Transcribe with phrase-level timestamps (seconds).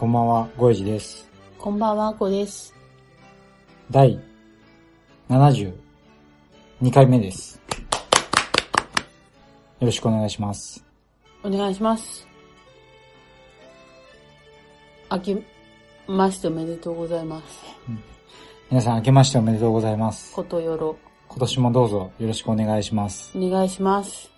[0.00, 1.28] こんばんは、ごえじです。
[1.58, 2.74] こんばんはあこです
[3.90, 4.18] 第
[5.28, 5.74] 72
[6.90, 7.60] 回目です。
[9.78, 10.82] よろしくお願いします。
[11.44, 12.26] お願いします
[15.10, 15.42] 明け
[16.08, 17.62] ましておめでとうございます
[18.70, 20.32] 皆さん明けましておめでとうございます。
[20.32, 20.96] ことよろ
[21.28, 23.36] 今年もどうぞよろしくお願いします。
[23.36, 24.30] お願いします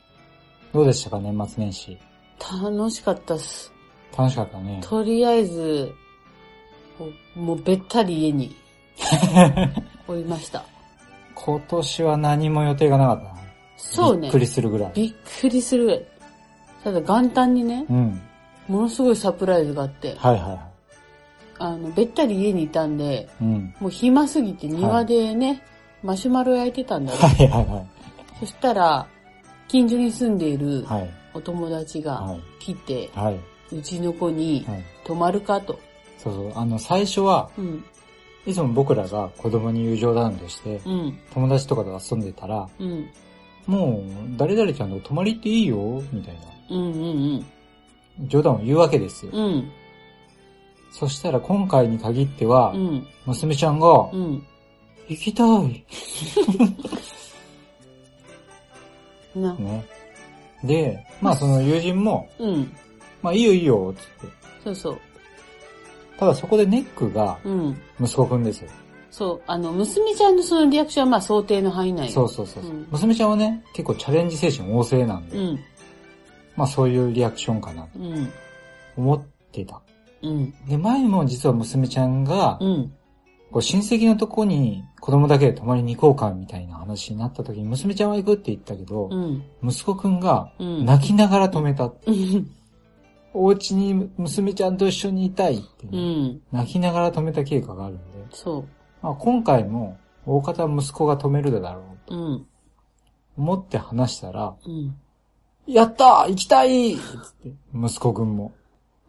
[0.72, 1.96] どうでしたか、年末年始。
[2.40, 3.72] 楽しかったっす
[4.16, 4.80] 楽しかったね。
[4.82, 5.92] とりあえず、
[7.34, 8.54] もうべったり家に
[10.06, 10.64] おりました。
[11.34, 13.32] 今年は何も予定がなかったな。
[13.76, 14.38] そうねびっく。
[14.38, 14.92] りするぐらい。
[14.94, 16.06] びっくりするぐらい。
[16.84, 18.20] ただ元旦にね、うん。
[18.68, 20.58] ものすごいサプライズがあって、はいはいは
[21.58, 23.44] あの、べったり家にいたんで、い。
[23.44, 23.74] うん。
[23.80, 25.62] もう暇すぎて庭でね、
[26.02, 27.18] マシュマロ焼いてたんだよ。
[27.18, 27.84] はいはいは
[28.40, 29.06] そしたら、
[29.68, 30.82] 近所に住んでいるい。
[30.84, 31.10] はい。
[31.34, 32.40] お友達がはい。
[32.60, 33.40] 来て、はい。
[33.72, 34.84] うちの子にはい。
[35.04, 35.78] 泊まるかと。
[36.18, 36.52] そうそう。
[36.54, 37.84] あの、最初は、うん、
[38.46, 43.08] いつも僕らが子供に友情談として、うん、友達とかと遊んでたら、うん、
[43.66, 46.96] もう、誰々ちゃんと泊まり行っていいよ、みたいなうん、う
[47.38, 47.46] ん、
[48.28, 49.32] 冗談を言うわけですよ。
[49.34, 49.72] うん、うん、
[50.90, 54.46] そしたら今回に限ってはう、ん、娘ちゃんが、うん。
[55.08, 55.84] 行きたい。
[59.38, 59.84] な、ね。
[60.62, 62.72] で、まあその友人も、うん、
[63.22, 64.34] まあいいよいいよ、つって。
[64.64, 64.98] そうそう。
[66.18, 67.76] ただそこでネックがうん。
[68.00, 68.70] 息子くんですよ。
[69.10, 72.10] そう、あの、娘ちゃんのそのリアクションはまあ想定の範囲内。
[72.10, 72.64] そうそうそう。
[72.64, 75.60] うん娘ちゃんはね、結構チャレンジ精神旺盛なんで、うん、
[76.56, 78.32] まあそういうリアクションかなとうん、
[78.96, 79.22] 思っ
[79.52, 79.80] てた。
[80.22, 82.92] うん、で、前も実は娘ちゃんが、うん、
[83.50, 90.86] こう親戚のとこに子供だけで泊まりに行こうかみたいな話になった時に娘ちゃんは行くって言ったけど、うん、息子くんがうん。
[90.86, 91.84] 泣きながら止めた。
[91.84, 92.50] うん、
[93.34, 98.64] お家に娘ちゃんと一緒にいたいってね、うん、泣きながら止めた経過があるんで、そ
[99.02, 102.46] まあ、今回も大方息子が止めるだろうとう、うん、
[103.36, 104.94] 思って話したら、うん。
[105.66, 107.02] やったー行きたいっつっ
[107.42, 108.52] て、息子くんも。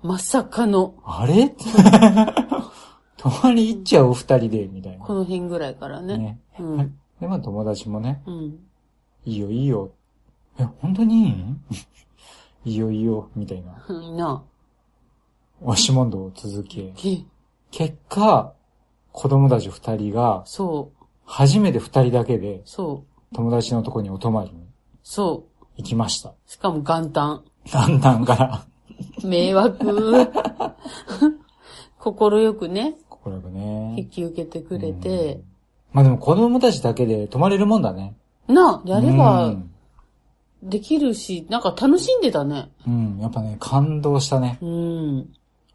[0.02, 1.54] まさかの、あれ？
[3.18, 5.06] 泊まり行っちゃうお二人で、みたいな。
[5.06, 6.18] この辺ぐらいからね。
[6.18, 6.40] ね。
[6.60, 8.60] うん、で、まあ友達もね、うん、
[9.26, 9.92] いいよいいよ。
[10.60, 11.62] え、本当にいいん
[12.66, 13.84] いいよいいよ、みたいな。
[13.88, 14.44] うん、な
[15.62, 16.94] 押し問答を続け。
[17.06, 17.24] え、
[17.72, 18.54] 結果、
[19.12, 24.66] 子供たち二人が、そう、初めて二人だけでそう、友達のとこにお泊まりに
[25.04, 25.66] そう。
[25.78, 26.34] 行きました。
[26.46, 27.44] しかも元旦。
[27.72, 28.66] だんだんから、
[29.24, 30.30] 迷惑。
[32.00, 33.54] 心よくね、心く引
[33.96, 34.08] ね。
[34.12, 35.42] き受けてくれて、
[35.94, 38.16] まあでも子供たちだけで泊まれるもんだね。
[38.48, 39.70] なあ、やれうばん
[40.64, 42.72] できるし、なんか楽しんでたね。
[42.88, 44.58] うん、やっぱね、感動したね。
[44.62, 45.26] うん、やっ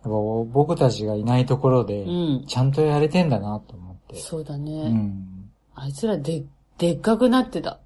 [0.02, 2.44] ぱ僕たちがいないところでう、ん。
[2.46, 4.16] ちゃんとやれてんだなと思って。
[4.16, 4.88] そうだうね。
[4.90, 5.50] ん。
[5.74, 6.44] あいつらで、
[6.78, 7.78] でっかくなってた。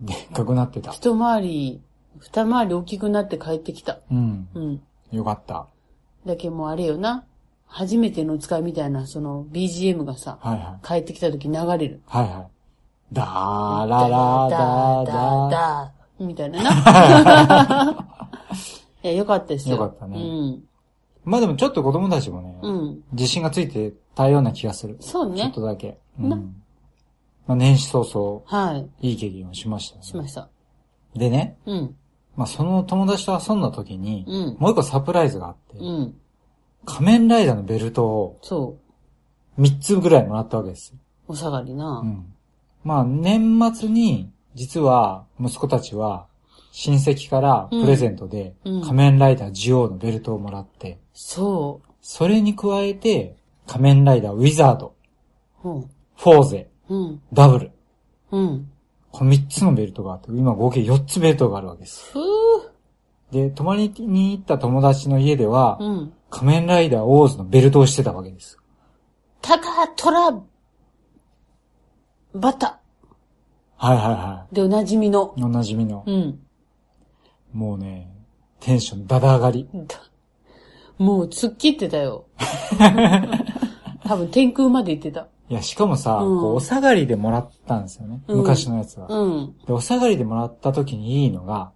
[0.00, 0.92] でっかくなってた。
[0.92, 1.80] 一回り、
[2.18, 3.98] 二回り大きくなって帰ってきた。
[4.10, 4.48] うん。
[4.54, 4.82] うん。
[5.12, 5.66] よかった。
[6.26, 7.24] だけどもうあれよな。
[7.68, 10.86] 初めての使いみたいな、その BGM がさ、はいはい。
[10.86, 12.00] 帰ってきた時流れる。
[12.06, 12.48] はいはい。
[13.12, 18.08] だーららだーだだみたいなな。
[19.02, 19.76] いや、よかったですよ。
[19.76, 20.64] よかったねうん。
[21.24, 23.02] まあでもちょっと子供たちもね、うん。
[23.12, 24.96] 自信がついてたような気がする。
[25.00, 25.60] そうねちょっと。
[25.62, 25.98] だけ。
[26.18, 26.28] う。
[26.28, 26.54] なん
[27.46, 29.10] まあ年始早々、はい。
[29.10, 30.02] いい経験をしました、ね。
[30.02, 30.48] しました。
[31.14, 31.94] でね、うん。
[32.36, 34.56] まあその友達と遊んだ時に、うん。
[34.58, 36.14] もう一個サプライズがあって、うん。
[36.84, 38.78] 仮面ライダーのベルトをそ
[39.58, 39.60] う。
[39.62, 40.98] 3つぐらいもらったわけですよ。
[41.28, 42.00] お下がりな。
[42.00, 42.32] うん。
[42.84, 46.26] まあ年末に、実は息子たちは、
[46.72, 53.36] 親戚からプレゼントで、うん仮面ライダージオウのベルトをもらって、そそれに加えて、
[53.66, 54.94] 仮面ライダーウィザード、
[55.62, 55.68] う。
[55.68, 55.90] うん。
[56.16, 57.22] フォーゼ、うん。
[57.32, 57.70] ダブル。
[58.30, 58.70] うん。
[59.12, 62.12] この3つのベルトがあって、今合計4つベルトがあるわけです。
[62.12, 62.22] ふぅ
[63.32, 66.12] で、泊まりに行った友達の家では、うん。
[66.30, 68.58] 仮面ライダーオーズのベルトをしてたわけです。
[69.42, 70.40] タカトラ、
[72.34, 72.80] バタ
[73.76, 75.34] はいはいはでおなじみの。
[75.36, 75.42] い。
[75.42, 76.02] おなじみの。
[76.06, 76.38] うん。
[77.52, 78.10] もうね、
[78.60, 79.68] テンションだだ上がり。
[79.72, 79.96] だ
[80.98, 82.24] もう突っ切ってたよ。
[84.04, 85.28] 多分天空まで行ってた。
[85.48, 88.22] いや、しかもさ、うんこうお下がりでもらったんですよね。
[88.28, 89.06] うん昔のやつは。
[89.08, 89.54] うん。
[89.66, 91.72] で、お下がりでもらった時にいいのが、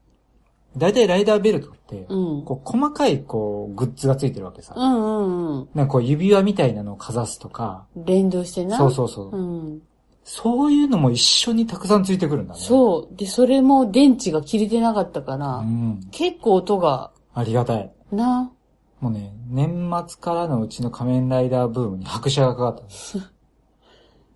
[0.77, 2.45] だいたいライダーベルトって、うん。
[2.45, 4.75] こう細かいこうグッズがついてるわけさ。
[4.77, 5.69] うんうんうん。
[5.75, 8.77] なんかこう指輪みたいなのをかざすとか、連動してな。
[8.77, 9.37] そうそうそう。
[9.37, 9.83] うん。
[10.33, 12.61] そういうのも一緒にたくさんついてくるんだね。
[12.61, 13.17] そう。
[13.17, 16.01] で、それも電池が切れてなかったから、うん。
[16.13, 17.93] 結構音が、ありがたい。
[18.13, 18.53] な。
[19.01, 23.19] もうね、年末からのうちの仮面ライダーブームに拍車がかかったんです。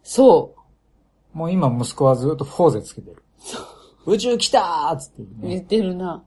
[0.02, 0.56] そ
[1.32, 3.22] もう今息子はずっとフォーゼつけてる。
[4.04, 5.26] 宇宙来たーっつってう。
[5.42, 5.48] ね。
[5.48, 6.24] 言ってるな。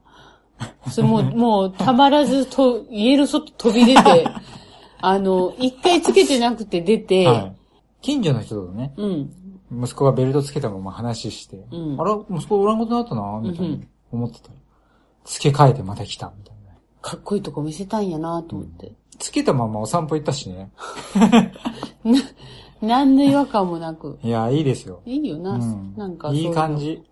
[0.90, 4.26] それもう、 もう、たまらずと、家の外飛び出て、
[5.02, 7.56] あの、一回つけてなくて出て、はい。
[8.00, 9.30] 近所の人とね、うん。
[9.72, 14.54] 息子がベルトつけたまま話して、うんあら、息子おらんことになったなみたいなうん思ってたら、
[15.24, 16.72] 付け替えてまた来た、みたいな。
[17.02, 18.92] かっこいいとこ見せたんやなと思って。
[19.18, 20.70] つけたままお散歩行ったしね。
[22.04, 22.20] な、
[22.80, 24.18] 何の違和感もなく。
[24.22, 25.02] いや、いいですよ。
[25.04, 25.52] いいよな。
[25.52, 25.94] うん。
[25.96, 26.76] なんかいいい感。
[26.78, 27.02] じ。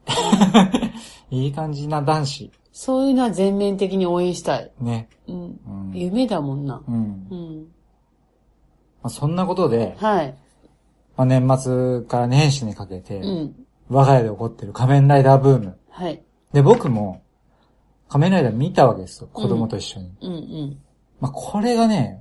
[1.30, 2.50] いい感じな男子。
[2.72, 4.70] そういうのは全面的に応援したい。
[4.80, 5.08] ね。
[5.26, 5.34] うん。
[5.34, 5.92] うん。
[5.94, 6.82] 夢だもんな。
[6.86, 7.26] うん。
[7.28, 7.66] まうん。
[9.02, 10.34] あ、そんなことで、はい。
[11.16, 13.66] まあ、年末から年始にかけて、うん。
[13.88, 15.78] 我が家で起こってる仮面ライダーブーム。
[15.90, 16.22] はい。
[16.52, 17.22] で、僕も
[18.08, 19.28] 仮面ライダー見たわけですよ。
[19.32, 20.12] 子供と一緒に。
[20.20, 20.78] うんうん。
[21.20, 22.20] まあ、これがね、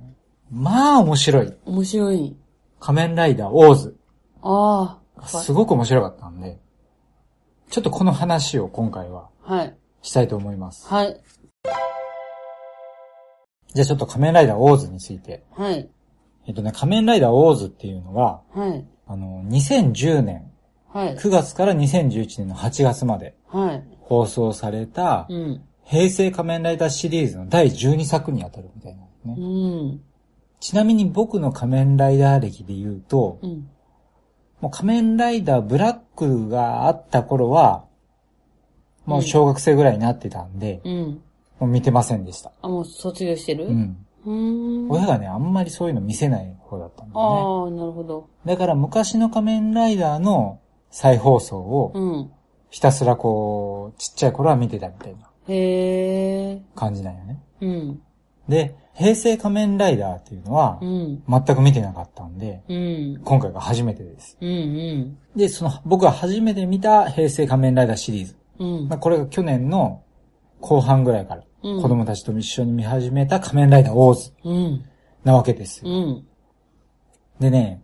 [0.50, 1.52] まあ面白い。
[1.64, 2.36] 面白い。
[2.80, 3.96] 仮面ライダーオーズ。
[4.42, 6.58] あすごく面白かったんで、
[7.70, 9.54] ちょっとこの話を今回はあ。
[9.54, 9.76] はい。
[10.02, 10.86] したいと思います。
[10.86, 11.20] はい。
[13.74, 15.44] じゃあちょっと仮面ライダーオーズについて。
[15.50, 15.88] はい。
[16.46, 18.84] えっとね、仮面ライダーオーズっていうのは、はい。
[19.06, 20.50] あの、2010年
[20.88, 21.16] はい。
[21.16, 23.84] 9月から2011年の8月まではい。
[24.00, 25.62] 放送された、うん。
[25.84, 29.92] 平成仮面ライダーシリーズの第12作にあたるみたいなうね。
[29.92, 30.00] ん。
[30.60, 33.68] ちなみに僕の仮面ライダー歴で言うと、うん。
[34.60, 37.84] もう仮面ライダーブラックがあった頃は、
[39.04, 41.22] もう小学生ぐらいになってたんで、うん。
[41.60, 42.52] もう見てませんでした。
[42.62, 43.66] あ、もう卒業してる？
[43.66, 44.06] うん。
[44.24, 44.65] うーん。
[44.88, 48.28] 親がね、あんまりそういうの見せない方だったんだよああ、なるほど。
[48.44, 48.52] ね。
[48.54, 50.60] だから昔の仮面ライダーの
[50.90, 52.30] 再放送をうん。
[52.70, 56.62] ひたすらこう、ちっちゃい頃は見てたみたいなへえ。
[56.74, 57.40] 感じなんよね。
[57.60, 58.00] うん。
[58.48, 61.22] で、平成仮面ライダーっていうのはうん。
[61.28, 63.20] 全く見てなかったんで、うん。
[63.24, 64.36] 今回が初めてです。
[64.40, 64.48] うん。
[64.48, 65.18] うん。
[65.36, 68.36] で、その僕が初めて見た平成仮面ライダーシリーズ。
[68.58, 70.02] うんまあ、これが去年の
[70.60, 74.84] 後半ぐらいからうん子供たちと一緒に見始めた仮面ライダーオーズうん。
[75.24, 75.90] なわけですよ。
[75.90, 76.26] うん。
[77.40, 77.82] でね、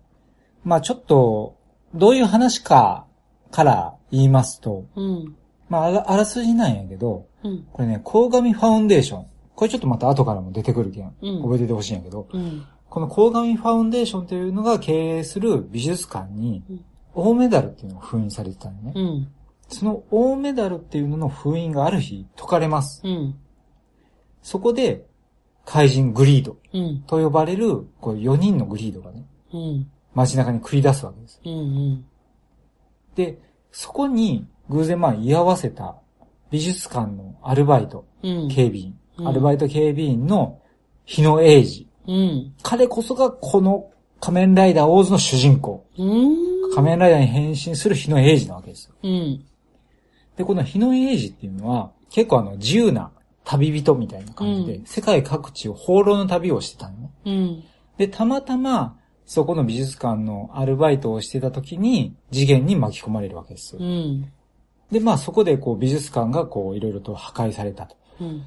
[0.65, 1.57] まあちょっと、
[1.95, 3.07] どういう話か
[3.51, 5.37] から言いますと、うん。
[5.69, 7.67] まああらあらすじなんやけど、うん。
[7.73, 9.27] これね、鴻上ファウンデーション。
[9.55, 12.67] これちょっとまた後からも出てくるけん、うん覚えててほしいんやけど、うん。
[12.89, 16.85] この鴻上ファウンデーションというのが経営する美術館にうん、
[17.15, 18.93] 大メダルっていうのが封印されてたのね。
[18.95, 19.29] うん。
[19.73, 23.01] その大メダルっていうのの封印がある日解かれます。
[23.05, 23.35] うん。
[24.43, 25.07] そこで、
[25.65, 27.03] 怪人グリードうん。
[27.07, 29.91] と呼ばれる、こう4人のグリードがね、うん。
[30.15, 31.41] 街中に繰り出すわけです。
[31.45, 32.05] うん。
[33.15, 33.39] で、
[33.71, 35.97] そこに偶然まあ居合わせた
[36.51, 38.49] 美術館のアルバイト、うん。
[38.49, 40.59] 警備員、うんアルバイト警備員の
[41.05, 41.87] 日野英二。
[42.09, 42.55] うん。
[42.62, 45.87] 彼こそがこの仮面ライダーオーズの主人公。
[45.99, 46.75] うん。
[46.75, 48.95] 仮面ライダーに変身する日野英二なわけですよ。
[49.02, 49.45] うん。
[50.37, 53.11] で、この日野英二っていうのは結構あの自由な
[53.45, 57.11] 旅人みたいな感じで、うん世界各地を放浪の旅をしてたのね。
[57.25, 57.65] うん。
[57.99, 63.81] で、たまたま、そこの美術館のアルバイトをしてた時に、次元に巻き込まれるわけですよ。
[63.81, 64.33] うん。
[64.91, 68.45] で、まあそこでこう美術館がこういろいろと破壊されたとうん。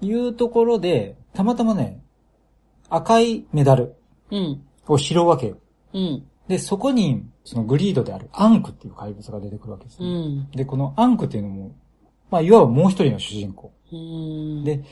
[0.00, 2.00] いうところで、たまたまね、
[2.88, 3.96] 赤いメダル
[4.30, 4.62] うん。
[4.86, 5.58] を拾うわけよ。
[5.92, 6.26] うん。
[6.48, 10.28] で、そこに、そのグリードであるアンクっていう怪物が出てくるわけですうね。
[10.28, 10.50] ん。
[10.50, 11.76] で、このアンクっていうのも、
[12.30, 13.72] まあいわばもう一人の主人公。
[13.92, 14.64] うん。
[14.64, 14.82] で、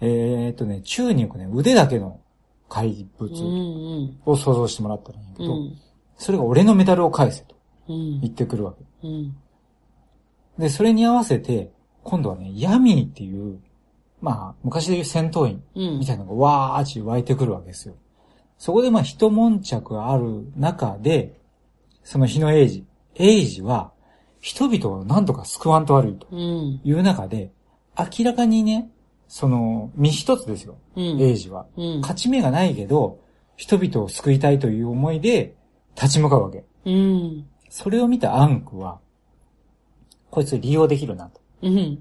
[0.00, 2.20] えーっとね、宙に浮くね、腕だけの
[2.68, 4.18] 怪物ん。
[4.24, 5.78] を想像してもらったらいいんやけど、うん。
[6.16, 7.56] それが俺のメダルを返せと
[7.88, 8.20] うん。
[8.20, 9.08] 言ってくるわけ。
[9.08, 9.36] うん。
[10.58, 11.72] で、それに合わせて、
[12.04, 13.60] 今度はね、ヤミーっていう、
[14.20, 15.98] まあ、昔でいう戦闘員うん。
[15.98, 17.94] みたいなのがわーち湧いてくるわけですよ。
[18.62, 21.40] そこでまあ、一悶着ある中で、
[22.04, 23.90] その日のエイジ、エイジは、
[24.40, 26.80] 人々を何とか救わんと悪いとうん。
[26.84, 27.50] いう中で、
[27.98, 28.88] 明らかにね、
[29.26, 31.20] その、身一つですよ、うん。
[31.20, 31.66] エイジは。
[31.76, 32.00] うん。
[32.02, 33.18] 勝ち目がないけど、
[33.56, 35.56] 人々を救いたいという思いで
[35.96, 36.64] 立ち向かうわけ。
[36.84, 37.44] うん。
[37.68, 39.00] それを見たアンクは、
[40.30, 41.40] こいつ利用できるなと。
[41.62, 42.00] うん。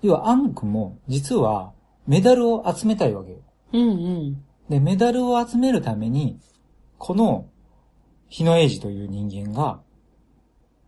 [0.00, 1.72] 要はアンクも実は
[2.06, 3.36] メダルを集めたいわけよ。
[3.74, 3.92] うんう
[4.30, 4.44] ん。
[4.68, 6.38] で、メダルを集めるために、
[6.98, 7.46] この
[8.28, 9.80] 日野英二という人間が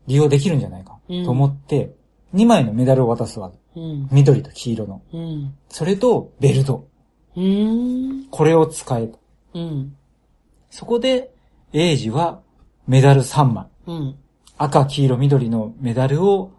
[0.06, 1.94] 利用できるんじゃないかと思って、
[2.34, 3.58] 2枚のメダルを渡すわけ。
[3.80, 4.08] うん。
[4.10, 5.02] 緑と黄色の。
[5.12, 5.54] うん。
[5.68, 6.88] それとベルト。
[8.30, 9.18] これを使えと。
[9.54, 9.96] うん。
[10.70, 11.34] そこで、
[11.72, 12.40] 英二は
[12.86, 13.66] メダル3枚。
[13.86, 14.16] うん。
[14.56, 16.52] 赤、黄色、緑のメダルを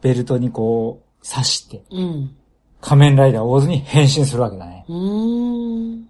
[0.00, 2.36] ベルトにこう刺して、うん。
[2.80, 4.84] 仮面ライダーオーズに変身するわけだね。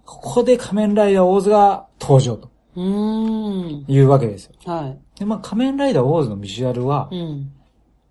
[0.05, 2.49] ここで仮面ライダーオーズが登場と。
[2.75, 4.53] いうわけですよ。
[4.65, 5.19] はい。
[5.19, 7.51] で、まあ仮面ライダーオーズのビジュアルは、うん。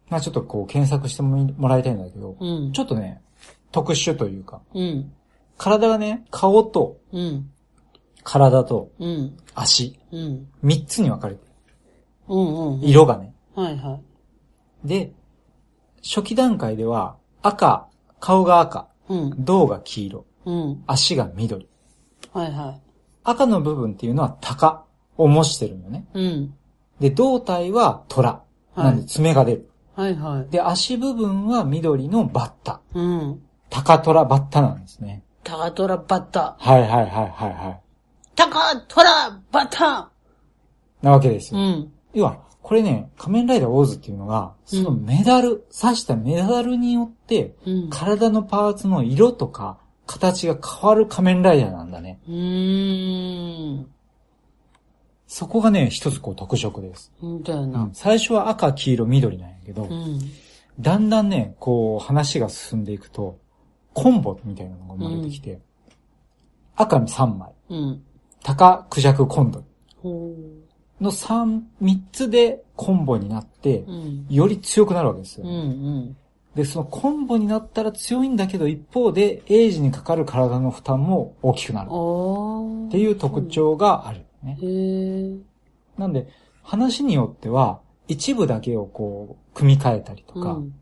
[0.08, 2.72] まあちょっとこう検索してもらいたいんだけど、うん。
[2.72, 3.20] ちょっとね、
[3.72, 5.12] 特殊というか、うん。
[5.56, 7.50] 体がね、顔とうん。
[8.22, 9.36] 体とうん。
[9.54, 10.48] 足、うん。
[10.62, 11.52] 三つに分かれてる。
[12.28, 12.74] うん。
[12.74, 12.80] うん。
[12.82, 13.32] 色がね。
[13.54, 13.98] はいは
[14.84, 14.88] い。
[14.88, 15.12] で、
[16.02, 17.88] 初期段階では赤、
[18.20, 19.44] 顔が赤、うん。
[19.44, 20.84] 胴が黄色、うん。
[20.86, 21.68] 足が緑。
[22.32, 22.80] はいはい。
[23.24, 24.84] 赤の部分っていうのは鷹
[25.16, 26.06] を模してるんよね。
[26.14, 26.54] うん。
[27.00, 28.42] で、胴体は虎。
[28.76, 29.70] なんで爪が出る。
[29.96, 30.50] はいはい。
[30.50, 32.80] で、足部分は緑のバッタ。
[32.94, 33.42] うん。
[33.68, 35.24] 鷹虎バッタなんですね。
[35.42, 36.56] タカトラバッタ。
[36.58, 37.80] はいはいはいはいはい。
[38.36, 40.10] タカトラバッタ
[41.02, 41.60] なわけですよ。
[41.60, 41.92] うん。
[42.14, 47.90] 要は、これね、仮面ライダーオーズっていうのが、そのメダル、刺したメダルによって、うん。
[47.90, 52.20] 体のパーツの色とか形が変わる仮面ライダーなんだね。
[52.28, 53.86] うーん。
[55.26, 57.12] そこがね、一つこう特色です。
[57.22, 57.90] なうん。
[57.94, 60.18] 最初は赤、黄色、緑なんやけど、うん。
[60.80, 63.38] だんだんね、こう話が進んでいくと、
[63.94, 65.60] コンボみたいなのが生まれてきて、
[66.74, 68.02] 赤3枚、うん。
[68.42, 69.64] 鷹、クジャク、コンドル
[70.02, 70.34] ほ
[71.00, 73.90] の3、3つでコンボになってう。
[73.90, 74.26] う、ん。
[74.28, 75.46] より強くなるわけですよ。
[75.46, 76.16] うんうん。
[76.54, 81.88] で、そのコンボになったら強いんだけど、一方で、エイジにかかる体の負担も大きくなる。
[81.88, 84.58] っていう特徴がある、ね。
[85.96, 86.28] なんで、
[86.62, 90.74] 話によっては、一部だけをこう、組み替えたりとか、うん。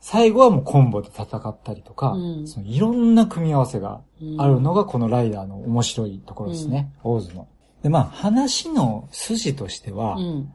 [0.00, 7.48] 最後はもうコンボで戦ったりとか、うんそのいろんな組み合わせがうんあるのがこのライダーの面白いところですね、オーズの。
[7.82, 10.52] で、まあ話の筋としては、うん。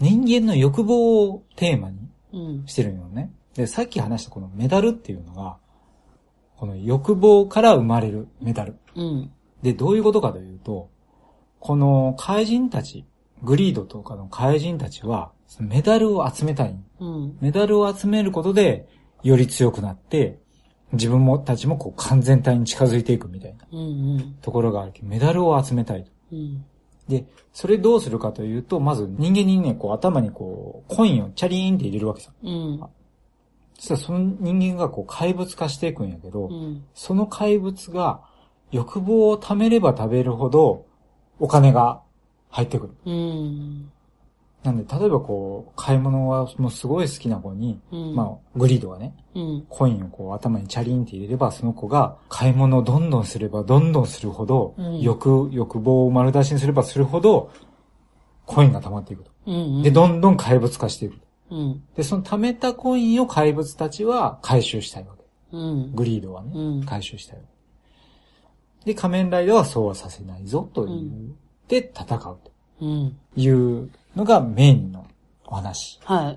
[0.00, 1.98] 人間の欲望をテーマに
[2.32, 2.66] うん。
[2.66, 3.32] してるよね。
[3.54, 5.56] で、さっき話したこのメダルっていうのが、
[6.56, 8.76] この欲望から生まれるメダル。
[8.96, 9.30] うん。
[9.62, 10.90] で、どういうことかというと、
[11.60, 13.06] この怪人たち、
[13.42, 16.76] グリードとかの怪人たちは、メダルを集めたい。
[17.00, 17.38] うん。
[17.40, 18.88] メダルを集めることで、
[19.22, 20.38] より強くなって、
[20.92, 23.66] 自分もたちもこう完全体に近づいていくみたいな。
[24.42, 26.10] ところがあるけど、メダルを集めたいと。
[26.34, 26.64] うん。
[27.08, 32.32] で、それどうするかというと、まず人間にね、こう頭にこう、コインをチャリーンって入れるわけさ。
[32.42, 32.80] うん。
[33.78, 36.84] そしたらその人間がこう怪物化していくんやけど、うん。
[36.94, 38.22] その怪物が
[38.70, 40.86] 欲望を貯めれば貯めるほど
[41.38, 42.00] お金が
[42.50, 42.94] 入ってくる。
[43.04, 43.92] うん。
[44.64, 48.14] なんで、例えばこう、買い物はもうすごい好きな子に、うん。
[48.14, 49.66] まあ、グリードがね、うん。
[49.68, 57.50] コインをこう頭にチャリンって入れれば、その子が買い物をどんどんすればどんどんするほど、うん欲、欲望を丸出しにすればするほど、
[58.46, 59.30] コインが溜まっていくと。
[59.46, 59.82] うん。
[59.82, 61.16] で、どんどん怪物化していく。
[61.50, 61.82] うん。
[61.94, 65.24] で、その貯めたコインを怪物たちは回収したいわけ。
[65.52, 65.94] うん。
[65.94, 67.42] グリードはね、うん回収したいわ
[68.82, 68.92] け。
[68.92, 71.36] で、仮面ライダーはそうはさせないぞという、うん
[71.68, 72.40] で、戦うと
[72.80, 73.16] うん。
[73.36, 75.06] いうのがメインの
[75.46, 76.00] お話。
[76.04, 76.36] は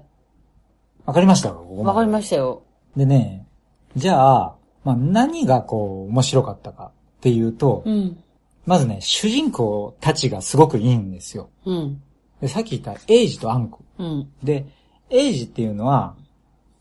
[1.06, 1.50] わかりました？
[1.50, 1.84] かい。
[1.84, 2.64] わかりまししたよ。
[2.94, 3.00] た。
[3.00, 3.48] でね、
[3.96, 8.24] じゃあ、まあ、何がこう、面白かったかっていうと、うん。
[8.66, 11.50] まずね、主人公たちがすごくいいんですよ。
[11.66, 12.02] うん。
[12.42, 13.80] で、さっき言ったエイジとアンク。
[13.98, 14.30] うん。
[14.44, 14.66] で、
[15.10, 16.16] エイジっていうのは、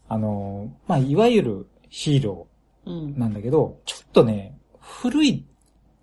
[0.09, 2.47] あの、まあ、いわゆるヒーロ
[2.85, 3.19] うんー。
[3.19, 5.45] なんだけど、ちょっとね、古い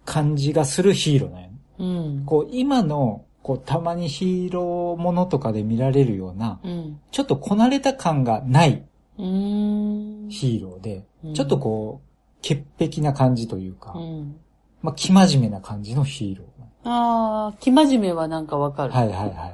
[0.05, 1.59] 感じがするヒーローなんよね。
[1.79, 1.85] う
[2.21, 2.25] ん。
[2.25, 6.99] こう、今の、こう、たまにヒーローものとかで見られるような、うん。
[7.11, 8.83] ちょっとこなれた感がない
[9.19, 10.27] うん。
[10.29, 14.35] ヒーローで、うんちょっとこう、潔癖な感じというか、うん。
[14.81, 16.43] まあ、生真面目な感じのヒーロ
[16.85, 18.87] ああ、生真面目はなんかわかー。
[18.87, 18.93] る。
[18.93, 19.45] はいはいはいは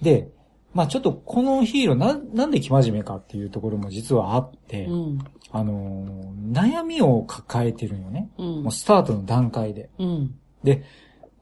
[0.00, 0.04] い。
[0.04, 0.30] で、
[0.74, 5.18] まあちょっとこのヒーローな、なんで生真面目かっていうところも実はあって、うん。
[5.50, 8.30] あのー悩みを抱えてるんよね。
[8.38, 8.72] うんもう。
[8.72, 9.90] スタートの段階で。
[9.98, 10.34] うん。
[10.64, 10.84] で、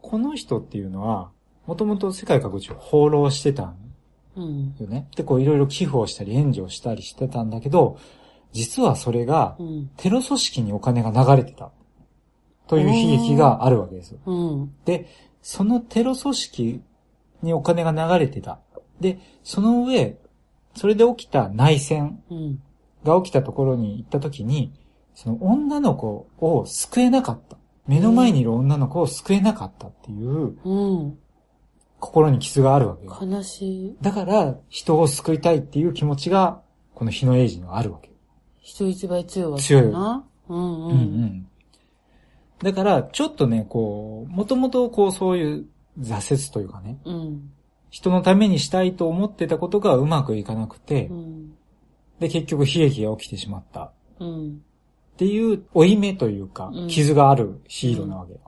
[0.03, 1.31] この人っていうのは、
[1.67, 3.77] もともと世界各地を放浪してたん
[4.37, 4.75] うん。
[4.79, 5.09] よね。
[5.17, 7.99] で、こういろいろ寄付をしたり援助をしたりしてたんだけど、
[8.53, 9.91] 実はそれがうん。
[9.97, 11.71] テロ組織にお金が流れてた。
[12.67, 14.19] という悲劇があるわけですよ。
[14.27, 14.75] うん。
[14.85, 15.09] で、
[15.43, 16.83] そのテロ組織
[17.43, 18.61] にお金が流れてた。
[19.01, 20.19] で、その上、
[20.77, 22.63] それで起きた内戦うん。
[23.03, 24.73] が起きたところに行った時に、
[25.15, 27.57] その女の子を救えなかった。
[27.87, 31.19] 目の前にいる女の子を救えなかったっていううん。
[31.99, 33.17] 心に傷があるわけよ。
[33.21, 33.97] 悲しい。
[34.01, 36.63] だから、人を救いたいっていう気持ちが、
[36.95, 38.11] この日のエイジにはあるわけ。
[38.61, 40.25] 人一倍強いわけ強いだな。
[40.49, 40.89] うんう。
[40.89, 41.49] うんん。
[42.63, 45.67] だから、ちょっとね、こう、もともとこう、そういう
[45.99, 47.51] 挫折というかね、うん。
[47.91, 51.53] 人のためにしたいと思ってたことがうまくいかなくて、うん。
[52.19, 53.85] で、結局悲劇が起きてしまった。
[53.85, 54.63] っうん。
[55.21, 58.39] ていう、負い目というかうん、傷があるヒーローなわけよ。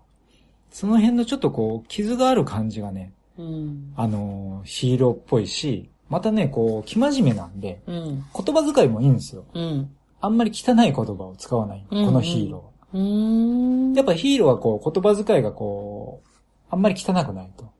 [0.70, 3.92] その辺のちょっとこう、傷がある感じがね、うん。
[3.94, 8.24] あのーヒーローっぽいし、またね、こう、生真面目なんで、うん。
[8.34, 9.44] 言葉遣いもいいんですよ。
[9.52, 9.90] うん。
[10.22, 11.84] あんまり汚い言葉を使わない。
[11.90, 13.04] こうんのヒーローは。
[13.04, 13.92] うーん。
[13.92, 16.28] やっぱヒーローはこう、言葉遣いがこう、
[16.70, 17.70] あんまり汚くないと。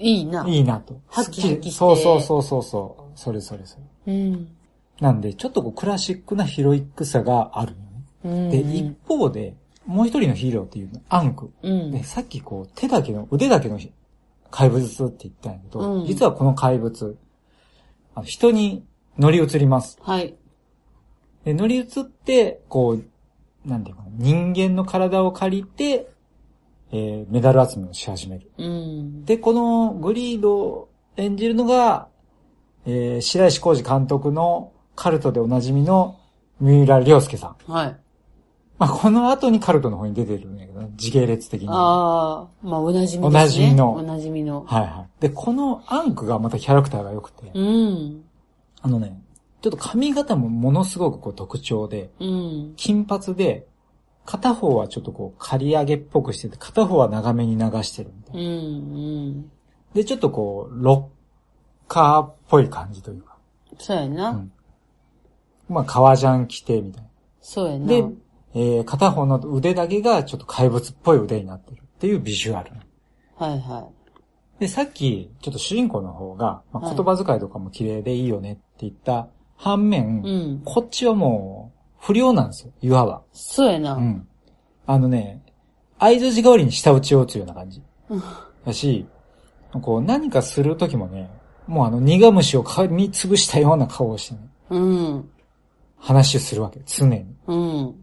[0.00, 0.44] いいな。
[0.48, 1.00] いいなと。
[1.06, 3.18] ハキハキしてそうそうそうそうそう。
[3.18, 4.12] それそれそれ。
[4.12, 4.48] うん。
[5.00, 7.84] なんで、ちょっとこう、クラシックなヒロイックさがあるよね。
[8.24, 8.50] うん。
[8.50, 11.50] で、一方で、もう一人のヒーローっていうの、アンク。
[11.62, 11.90] うん。
[11.90, 13.78] で、さっきこう、手だけの、腕だけの
[14.50, 17.18] 怪物って言ったんやけど、うん実はこの怪物、
[18.14, 18.84] あの人に
[19.18, 19.98] 乗り移ります。
[20.00, 20.36] はい。
[21.44, 26.08] で、乗り移って、こう、なんていうかな、人間の体を借りて、
[26.92, 28.50] えーメダル集めをし始める。
[28.58, 29.24] うん。
[29.24, 32.08] で、このグリードを演じるのが、
[32.86, 36.18] えー白石浩二監督のカルトでおなじみの
[36.60, 37.72] 三浦良介さん。
[37.72, 37.96] はい。
[38.78, 41.68] まあ、この後にカルトの方に出てるんだけどね、時系列的に。
[41.68, 43.38] はああ、まあ、おなじみですね。
[43.40, 44.66] おなじみのおなじみの。
[44.68, 45.22] いはい。
[45.22, 48.24] で、このアンクがまたキャラクターが良くて、うん。
[48.82, 49.20] あのね、
[49.62, 52.72] ちょっと髪型もものすごくこう特徴で、うん。
[52.76, 53.66] 金髪で、
[54.26, 58.40] 片方はちょっとこう刈り上げっぽくしてて、片方は長めに流してるみたいな。
[58.40, 58.48] うん。
[58.48, 59.50] うん。
[59.94, 61.10] で、ちょっとこう、ロ
[61.88, 63.36] ッカーっぽい感じというか、
[63.78, 64.30] そうやな。
[64.30, 64.52] うん
[65.74, 67.08] まあ、革ジャン着てみたいな。
[67.40, 67.86] そうやな。
[67.86, 68.04] で、
[68.54, 72.70] えー片方の腕だけがちょっと怪物っぽい腕になってるっていうビジュアル。
[73.36, 73.88] はいは
[74.60, 80.30] で、さっき、ちょっと主人公の方が、まあ、はい言葉遣いとかも綺麗でいいよねって言った反面、い。
[80.30, 80.62] うん。
[80.64, 83.22] こっちはもう、不良なんですよ、いわば。
[83.32, 83.94] そうやな。
[83.94, 84.28] うん。
[84.86, 85.42] あのね、
[85.98, 87.82] 合図字代わりに舌打ちを打つような感じ。
[88.10, 88.22] うん
[88.64, 89.06] だし、
[89.72, 91.30] こう何かするときもね、
[91.66, 95.30] もうあの苦虫を噛み潰したような顔をしてね、うん。
[96.04, 97.24] 話をするわけ、常に。
[97.46, 97.94] うん。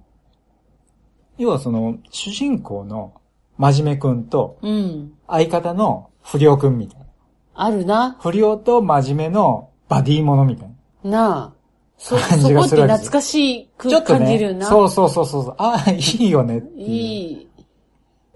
[1.37, 3.13] 要はその、主人公の
[3.57, 5.13] 真面目くんとうん。
[5.27, 7.05] 相方の不良くんみたいな。
[7.53, 8.17] あるな。
[8.19, 10.69] 不良と真面目のバディものみたい
[11.03, 11.11] な。
[11.11, 11.53] なあ。
[11.99, 14.65] そ、感そこって懐かしく感じるよな。
[14.65, 15.55] そうそうそうそう。
[15.59, 16.87] ああ、いいよねっていう。
[16.87, 17.49] いい。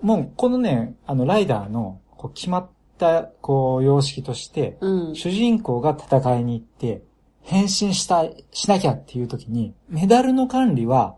[0.01, 5.15] もう、このね、あの、ライダーの、こう、決まった、こう、様式として、うん。
[5.15, 7.01] 主人公が戦いに行って、
[7.45, 11.15] 変身したい、しなきゃっていう時に、メダルの管理は、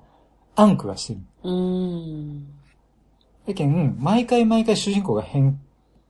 [0.56, 1.20] アンクがしてる。
[1.44, 2.48] うん。
[3.48, 5.60] だけん、毎回毎回主人公が変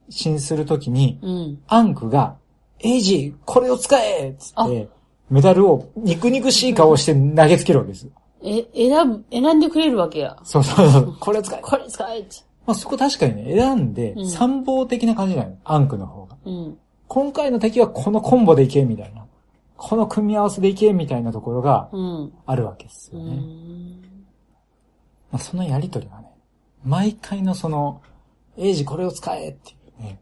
[0.07, 1.59] 身する時に、うん。
[1.67, 2.35] アンクが、
[2.79, 4.89] エイジ、これを使えっつあって、
[5.29, 8.07] メダルを肉肉しい顔して投げつけるわけです。
[8.41, 10.37] え、選ぶ、選んでくれるわけや。
[10.43, 11.17] そうそうそう。
[11.19, 11.59] これを使え。
[11.61, 12.37] これ使えって。
[12.65, 15.57] まあ、そこ確かにね、選んでう、ん参謀的な感じなのよ。
[15.63, 16.37] アンクの方が。
[16.43, 16.77] うん。
[17.07, 19.26] 今回の敵はこのコンボでいけ、みたいな。
[19.77, 22.33] この組み合わせでいけ、みたいなところがうん。
[22.45, 23.35] あるわけですうよね。
[23.35, 24.01] ん。
[25.31, 26.31] まあ、そのやりとりがね、
[26.83, 28.01] 毎回のその、
[28.57, 30.19] エイジこれを使えっていうね。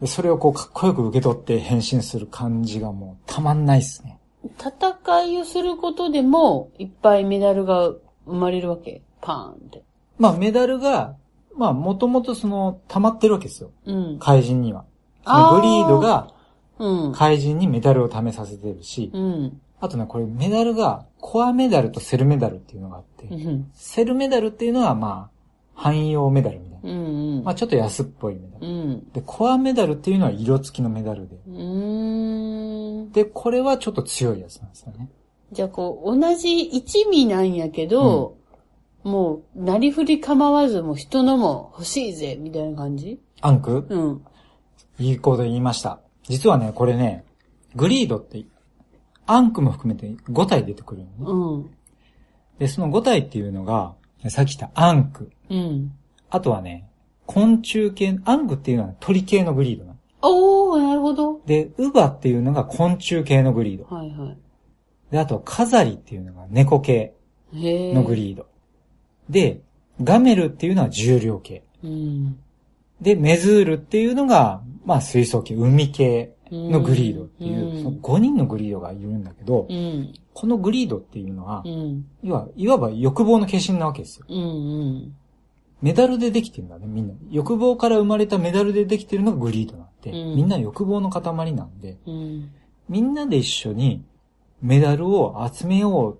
[0.00, 4.18] でそれをこうかっこよく受け取って変身する感じがもうたまんないっすね。
[4.58, 9.02] 戦いをすることでも、いっぱいメダルが生まれるわけ？
[9.20, 9.82] パーンって。
[10.18, 11.16] まあメダルが、
[11.56, 13.72] まあもともとその溜まってるわけですよ。
[13.84, 14.18] うん。
[14.18, 14.84] 怪人には。
[15.24, 16.32] あーグリードが
[16.80, 17.12] うん。
[17.12, 19.60] 怪人にメダルを貯めさせてるし、うん。
[19.78, 23.70] あとね、これメダルがコアメダルとセルメダルっていうのがあって、うん。
[23.74, 25.40] セルメダルっていうのはまあ、
[25.74, 26.90] 汎用メダルみたいな。
[26.90, 27.44] うん。
[27.44, 28.66] まあちょっと安っぽいメダル。
[28.66, 29.10] うん。
[29.12, 31.36] で、コアメダルっていうのは色付きのメダルで。
[31.46, 33.12] うーん。
[33.12, 35.08] で、これはちょっと強いやつなんですよね。
[35.52, 38.36] じゃあこう、同じ一味なんやけど、
[39.02, 43.18] もう、なりふり構わず、もう人のも欲しいぜ、みたいな感じ？
[43.40, 43.86] アンク？
[43.88, 44.22] うん。
[44.98, 46.00] いいこと言いました。
[46.24, 47.24] 実はね、これね、
[47.74, 48.44] グリードって、
[49.26, 51.12] アンクも含めて5体出てくるよね。
[51.20, 51.70] うん。
[52.58, 53.94] で、その5体っていうのが、
[54.28, 55.30] さっき言ったアンク。
[55.48, 55.92] うん。
[56.30, 56.88] あとはね、
[57.26, 59.98] 昆虫系、アンクっていうのは鳥系のグリードなの。
[60.22, 61.40] おー、なるほど。
[61.46, 63.94] で、ウバっていうのが昆虫系のグリード。
[63.94, 64.34] はいは
[65.10, 67.14] で、あと、カザリっていうのが猫系。
[67.52, 68.46] のグリード。
[69.28, 69.60] で、
[70.02, 71.64] ガメルっていうのは重量系。
[71.82, 72.38] うん。
[73.00, 76.34] で、メズールっていうのが、まあ水槽系、海系。
[76.52, 80.12] のグリードっていう、うんその5人のグリードがいるんだけど、うん。
[80.34, 82.06] このグリードっていうのはう、ん。
[82.22, 84.26] いわいわば欲望の化身なわけですよ。
[84.28, 84.36] うん。
[84.36, 85.16] うん。
[85.80, 87.14] メダルでできてるんだね、みんな。
[87.30, 92.50] 欲望から生まれたメダルでできてるのがグリードなんで、うんみんな欲望の塊なんで、うん。
[92.88, 94.04] みんなで一緒に
[94.60, 96.18] メダルを集めよう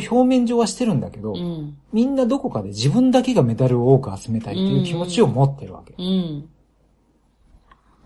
[0.00, 1.76] と表面上はしてるんだけど、うん。
[1.92, 5.94] みんなどこかで自分だけがメダルを多く集めたいっていう気持ちを持ってるわけ。
[5.98, 6.48] うん。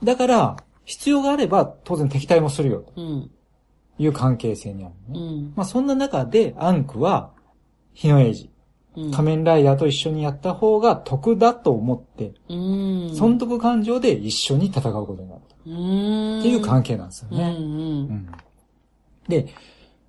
[0.02, 3.30] だから、必要があれば当然敵対もするよとうん。
[3.98, 5.26] いう関係性にあるのね。
[5.26, 5.52] うん。
[5.54, 7.30] まあそんな中でアンクは、
[7.94, 8.50] 日のエイジ、
[8.96, 9.10] うん。
[9.12, 13.14] 仮面ライダーと一緒にやった方が得だと思って、うん。
[13.14, 15.54] 損得感情で一緒に戦うことになった。
[15.66, 16.40] うん。
[16.40, 17.38] っていう関係なんですようん。
[17.38, 17.56] ね。
[17.58, 18.32] うん
[19.28, 19.48] で、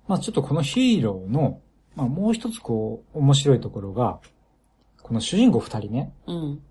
[0.06, 1.60] まあちょっとこのヒーローの、
[1.98, 4.20] まあもう一つこう、面白いところが、
[5.02, 6.36] この主人公二人ね、うん。
[6.36, 6.62] うん。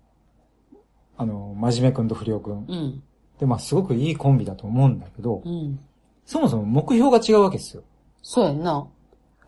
[1.18, 2.64] あの、真面目くんと不良くん。
[2.66, 3.02] うん。
[3.38, 5.78] で、まあすごくいいコンビだと思うんだけど、うん。
[6.24, 7.82] そもそも目標が違うわけですよ。
[8.22, 8.86] そうやんな。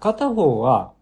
[0.00, 0.92] 片方は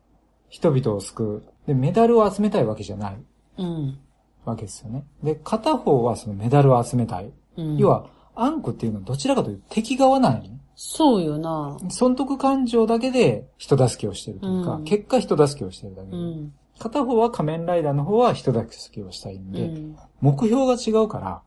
[0.49, 1.43] 人々を救う。
[1.67, 3.17] で、メダルを集めたいわけじゃない
[3.59, 3.99] うん。
[4.45, 5.05] わけですよね。
[5.25, 7.33] で、片方はそのメダルを集めたい。
[7.57, 7.77] うん。
[7.79, 10.61] 要、は、アンクっていうのはどちらかというと敵側なんよね。
[10.81, 11.77] そうよな。
[11.91, 16.53] 損得感情だけで人助けをしてるというか、うん結果人助けをしてるだけで、うん。
[16.79, 19.97] 片方は仮面ライダーの方は人助けをしたいんで、うん。
[20.21, 21.43] 目標が違うから、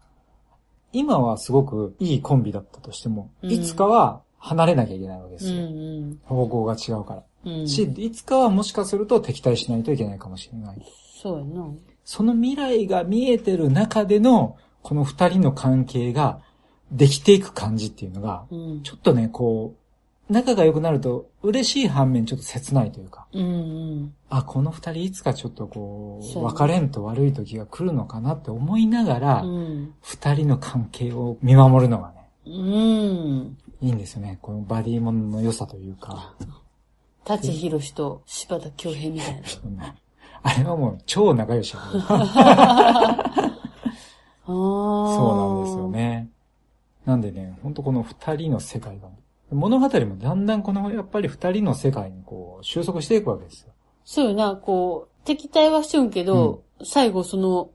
[0.91, 5.61] 今はすごくいいコンビだったとしても、うんいつかは離れなきゃいけないわけでうすよ。
[5.61, 6.19] ん。
[6.25, 7.23] 方向が違うから。
[7.45, 7.67] うん。
[7.69, 10.85] し、いつかはもしかすると敵対しないといけないかもしれない。
[11.21, 11.69] そうやな。
[12.03, 16.41] その未来が見えてる中での、この二人の関係が
[16.91, 18.83] できていく感じっていうのが、うん。
[18.83, 19.75] ちょっとね、こ
[20.29, 23.43] う、仲が良くなると嬉しい反面ちょっと切ないというか、うん。
[23.43, 24.13] うん。
[24.29, 29.93] あ、この二人いつかちょっとこう、別れんと悪い時が来るのかなって思いながら、うん。
[30.01, 33.57] 二人の関係を見守るのがね、うん。
[33.81, 34.39] いいんですよね。
[34.41, 36.33] このバディモノの良さというか、
[37.25, 39.41] 舘ひろしと柴田恭平みたい
[39.75, 39.95] な。
[40.43, 41.75] あれはもう超仲良し。
[44.45, 44.57] そう
[45.37, 45.87] なんですよ。
[45.89, 46.30] ね。
[47.05, 49.09] なんでね、ほんとこの二人の世界が、
[49.51, 53.73] 物語もだんだんこのやっぱり二人の世界にこう収束していくわけですよ。
[54.05, 57.69] そうよな、こう、敵対はしちゃうけど、最後その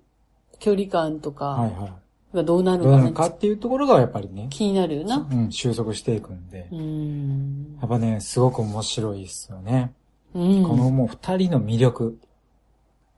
[0.59, 1.93] 距離感とかはいはい。
[2.35, 5.27] がどうなるどうなのか,、っていうところがやっぱりね、気になるよな。
[5.31, 7.79] うん、収束していくんでう、ん。
[7.81, 9.93] やっぱね、すごく面白いですよね。
[10.35, 10.62] うん。
[10.62, 12.19] このもう二人の魅力。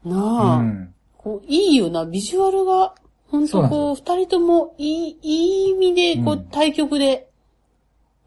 [0.04, 0.94] うなあ、ん。
[1.16, 2.94] こう、いいよな、ビジュアルが、
[3.30, 7.30] ほんそうなんですとこう、二人ともいい、いい意味で、こう、うん対局で、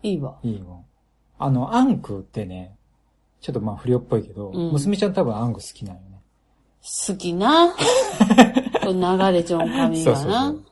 [0.04, 0.38] いいわ。
[0.44, 0.86] いいよ。
[1.38, 2.76] あの、アンクってね、
[3.42, 6.22] ちょっとまあ不良っぽいけど、うん娘ちゃん多分アンク好きなんよね。
[6.82, 7.74] 好きな。
[8.84, 10.64] こう流れちゃう髪がなう。。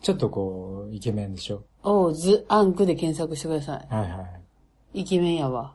[0.00, 1.64] ちょっとこう、イケメンでしょ。
[1.82, 4.28] おう、ズ・アンクで検索してくださはいは
[4.94, 4.98] い。
[4.98, 5.00] い。
[5.02, 5.74] イケメンやわ。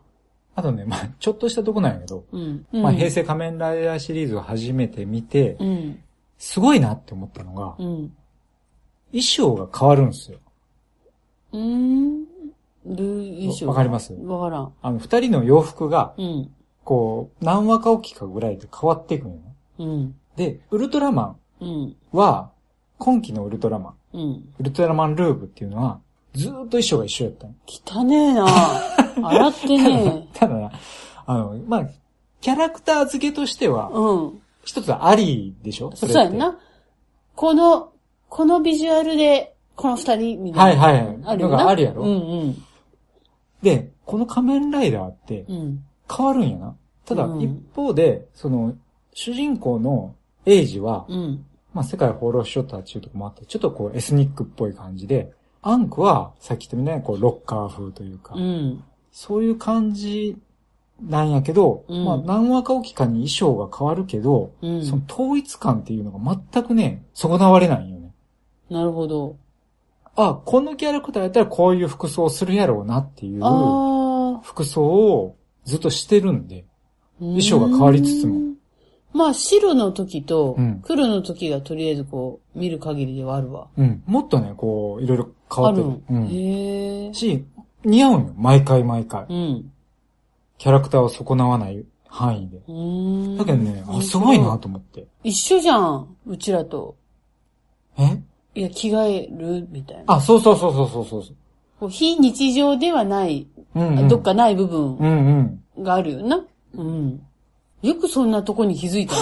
[0.55, 2.65] あとね、まあちょっとしたとこなんやけど、うん。
[2.71, 5.99] まあ、うん平成仮面ライダーシリーズを初めて見て、うん。
[6.37, 8.13] すごいなって思ったのが、うん。
[9.11, 10.39] 衣装が変わるんですよ。
[11.53, 12.23] うーん。
[12.85, 13.67] ルー衣装？
[13.67, 14.13] わかります？
[14.13, 14.73] わからん。
[14.81, 16.51] あの、二人の洋服が、うん。
[16.83, 19.55] こう、何話かおきかぐらいで変わっていくのよね。
[19.79, 20.15] うん。
[20.35, 21.67] で、ウルトラマうん。
[21.69, 22.51] ンは、
[22.97, 24.53] 今期のウルトラマン、うん。
[24.59, 25.99] ウルトラマンルーブっていうのは、
[26.33, 27.53] ずーっと衣装が一緒やったの。
[27.65, 28.45] 汚ねえな
[29.29, 30.71] 洗ってねただな、
[31.25, 31.87] あの、まあ、
[32.41, 34.41] キャラクター付けとしてはえ。、うん。
[34.65, 35.91] 一つはありでしょ？
[35.95, 36.57] そそうやんな。
[37.35, 37.93] この、
[38.27, 40.81] このビジュアルで、この二人みたいな。
[40.83, 41.57] はいはいあるよな。
[41.57, 42.63] のがあるやろうんうん。
[43.61, 45.85] で、この仮面ライダーってうん。
[46.13, 46.75] 変わるんやな。
[47.05, 48.75] ただ、うん一方で、その、
[49.13, 51.45] 主人公のエイジは、うん。
[51.73, 58.83] まあ、世界を放浪しよったっていうところもあって、ちょっとこう、エスニックっぽい感じで、アンクは、さっき言ったみたいに、こう、ロッカー風というか、うん。
[59.11, 60.37] そういう感じ
[61.01, 64.85] なんやけど、うんまあ、何話かおきかに衣装が変わるけど、うん。
[64.85, 68.13] その統一感っていうのが全くね、損なわれないよね。
[68.69, 69.37] なるほど。
[70.15, 73.41] あ、このキャラクターやったらこういう服装をするやろうなっていう。
[74.41, 76.65] 服装をずっとしてるんで、
[77.19, 78.55] 衣装が変わりつつもうん。
[79.13, 83.67] まあ、白の時とうん、黒の時がとりあえずこう、見る限りではあるわ。
[83.77, 84.03] うん。
[84.05, 85.87] もっとね、こう、いろいろ変わってる。
[85.87, 86.27] あるうん。
[86.27, 87.13] へえ。
[87.13, 87.45] し、
[87.83, 88.33] 似合うんよ。
[88.37, 89.25] 毎回毎回。
[89.29, 89.71] うん。
[90.57, 92.57] キャラクターを損なわない範囲で。
[92.67, 93.37] うーん。
[93.37, 95.05] だけどね、あ、すごいなと思って。
[95.23, 96.95] 一緒じゃん、うちらと。
[97.97, 98.21] え？
[98.55, 99.67] いや、着替える？
[99.69, 100.03] みたいな。
[100.07, 101.23] あ、そうそうそうそうそうそう。
[101.79, 104.07] こう非日常ではない、うん、うん。
[104.07, 105.83] どっかない部分うんうん。
[105.83, 106.41] があるよな。
[106.73, 107.21] うん。
[107.81, 109.13] よくそんなとこに気づいた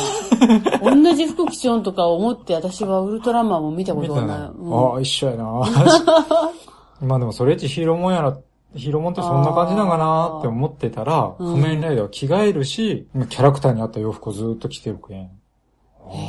[0.84, 1.04] の。
[1.04, 4.22] 同じ服着ちゃうんとか思って、私はウルトラマンも見たことな。
[4.22, 4.50] がない。
[4.50, 5.44] うんあ、一緒やな。
[7.02, 8.38] まあでもそれっちヒーローもんやら、
[8.76, 15.30] ヒーローもんってそんな感じなんかなって思ってたら、うん仮面ライダーは着替えるし、キャラクターに合った洋服をずっと着てるけん。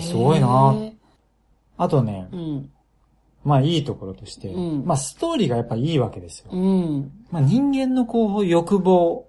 [0.03, 0.75] すごいな
[1.77, 2.71] あとね、うん。
[3.45, 6.51] まあいいところとして、うんまあストーリーがやっぱいいわけですよ。
[6.53, 7.13] うん。
[7.31, 9.27] まあ人間のこう欲望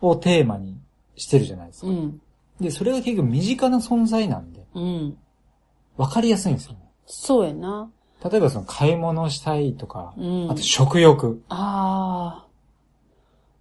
[0.00, 0.78] をテーマに
[1.16, 1.88] してるじゃないですか。
[1.88, 2.20] うん。
[2.60, 5.16] で、それが結局身近な存在なんで、うん。
[5.96, 6.78] わかりやすいんですよね。
[7.06, 7.90] そうやな。
[8.24, 11.42] 例えばその買い物したいとか、うんあと食欲。
[11.48, 12.44] あ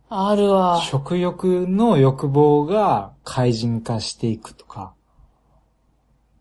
[0.10, 0.30] あ。
[0.30, 0.82] あるわ。
[0.82, 4.94] 食欲の欲望が怪人化していくとか、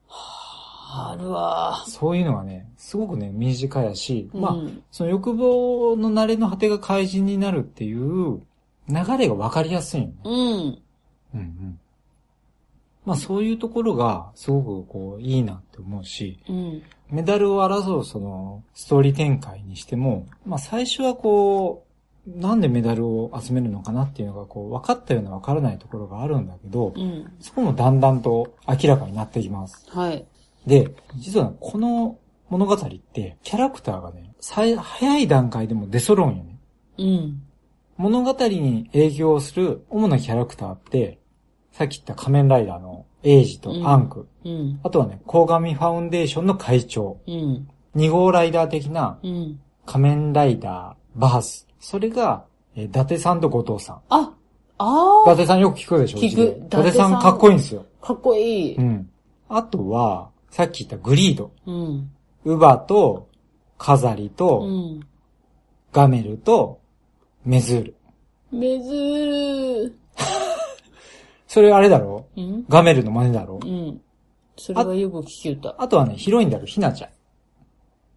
[0.09, 1.85] あるわ。
[1.87, 8.40] そういうのはね、すごくね、身近やし、まあう、んその欲望の慣れの果てが怪人になるっていう
[8.88, 10.14] 流れがわかりやすいよね。
[10.24, 10.33] うん。
[10.33, 10.79] うん
[11.35, 11.81] うん。
[13.06, 16.82] まあそういうところがすごくこういいなって思うし、うん。
[17.08, 21.86] メダルを争うそのストーリー展開にしても、まあ最初はこ
[22.26, 27.32] う、なんでメダルを集めるのかなっていうのがこう分かったような分からないところがあるんだけど、うん。
[27.38, 29.86] そこもだんだんと明らかになってきます。
[29.88, 30.26] はい。
[30.66, 36.58] で、実はこの物語ってキャラクターがね、最早い段階でも出揃うんよね。
[36.98, 37.42] うん。
[37.96, 41.20] 物語に影響する主なキャラクターって、
[41.76, 44.80] さっき言った仮面ライダーのエイジとアンク、うん。
[44.82, 47.68] あとはね、鴻上ファウンデーションの会長、うん。
[47.94, 49.60] 2号ライダー的なうん。
[49.84, 51.68] 仮面ライダー、バース。
[51.78, 54.00] それが、えー伊達さんと後藤さん。
[54.08, 54.32] あ、
[54.78, 55.30] ああ。
[55.30, 57.84] 伊達さんよく聞くでしょ聞く伊伊達さんかっこいいんですよ。
[58.00, 58.74] かっこいい。
[58.76, 59.10] うん。
[59.50, 61.52] あとは、さっき言ったグリード。
[61.66, 62.10] うん。
[62.46, 63.28] ウバと、
[63.76, 65.06] カザリうと、ん。
[65.92, 66.80] ガメルと、
[67.44, 67.94] メズール。
[68.50, 70.45] めずー。
[71.46, 72.28] それあれだろ？
[72.37, 72.64] うん？
[72.68, 73.61] ガメルの真似だろ？
[73.62, 74.00] うん。
[74.56, 75.74] それはよく聞き歌。
[75.78, 77.09] あとはね、ヒロインであるひなちゃ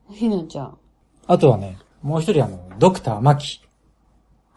[0.10, 0.14] ん。
[0.14, 0.78] ひなちゃん。
[1.28, 3.62] あとはね、もう一人あの、ドクターマキ。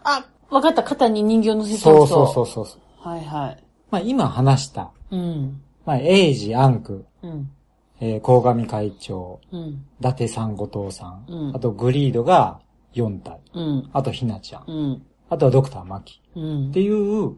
[0.04, 0.82] あ、わかった。
[0.82, 3.08] 肩に人形乗せたそうそうそうそうそう。
[3.08, 3.64] はいはい。
[3.90, 5.60] まあ今話した、うん。
[5.84, 7.50] まあエイジ、アンク、うん。
[8.00, 9.60] えー、鴻上会長、うん。
[10.00, 12.60] 伊達さん、後藤さん、うんあとグリードが
[12.94, 13.90] 4体、うん。
[13.92, 15.02] あとひなちゃん、うん。
[15.30, 16.80] あとはドクターマキうんって。
[16.80, 17.36] いう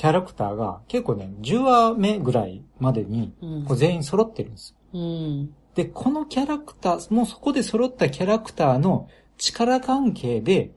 [0.00, 4.98] キャラクターが結構ね、10話目ぐらいまでにうんこう全員揃ってるんですよ。
[4.98, 5.54] うん。
[5.74, 10.70] で、このキャラクター、もうそこで揃ったキャラクターの力関係で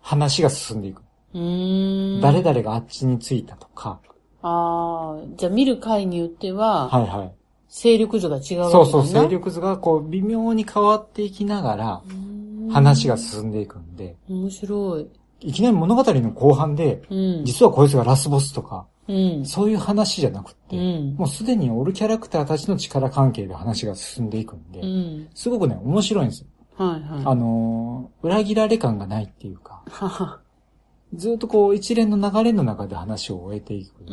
[0.00, 1.02] 話が進んでいく。
[1.34, 4.00] 誰々があっちについたとか、
[4.40, 7.32] ああ、じゃあ見る回によっては、はいはい。
[7.68, 12.02] 勢力図が違うそうそう、な勢力図がこう微妙に変わっていきながら
[12.72, 15.06] 話が進んでいくんで、面白い。
[15.40, 17.44] いきなり物語の後半で、うん。
[17.44, 19.44] 実はこいつがラスボスとか、うん。
[19.46, 25.28] そういう話じゃなくって、うんもうすでにおるキャラクターたちの力関係で話が進んでいくんで、うん。
[25.34, 26.46] すごくね、面白いんですよ。
[26.76, 27.22] はいはい。
[27.24, 30.40] あのー裏切られ感がないっていうか、はは。
[31.14, 34.04] ずっとこう一連の流れの中で話を終えていく。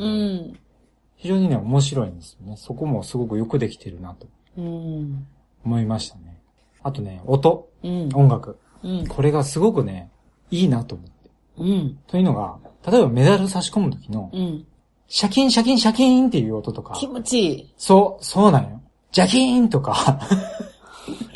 [1.16, 2.56] 非常にね、面白いんですよね。
[2.58, 5.28] そこもすごくよくできてるなとうん。
[5.66, 6.42] 思いましたね。
[6.84, 8.10] あとね、音、うん。
[8.13, 8.58] 音楽。
[8.84, 9.08] うん。
[9.08, 10.12] これがすごくね、
[10.52, 11.17] いいなと思って。
[11.58, 12.00] うん。
[12.08, 12.58] というのが、
[12.89, 14.65] 例えばメダル差し込む時の、うん。
[15.08, 18.82] シャキンシャキンシャキンっていう音とか、気持ちいそう、そうなんよ。
[19.12, 20.20] ジャキーンとか、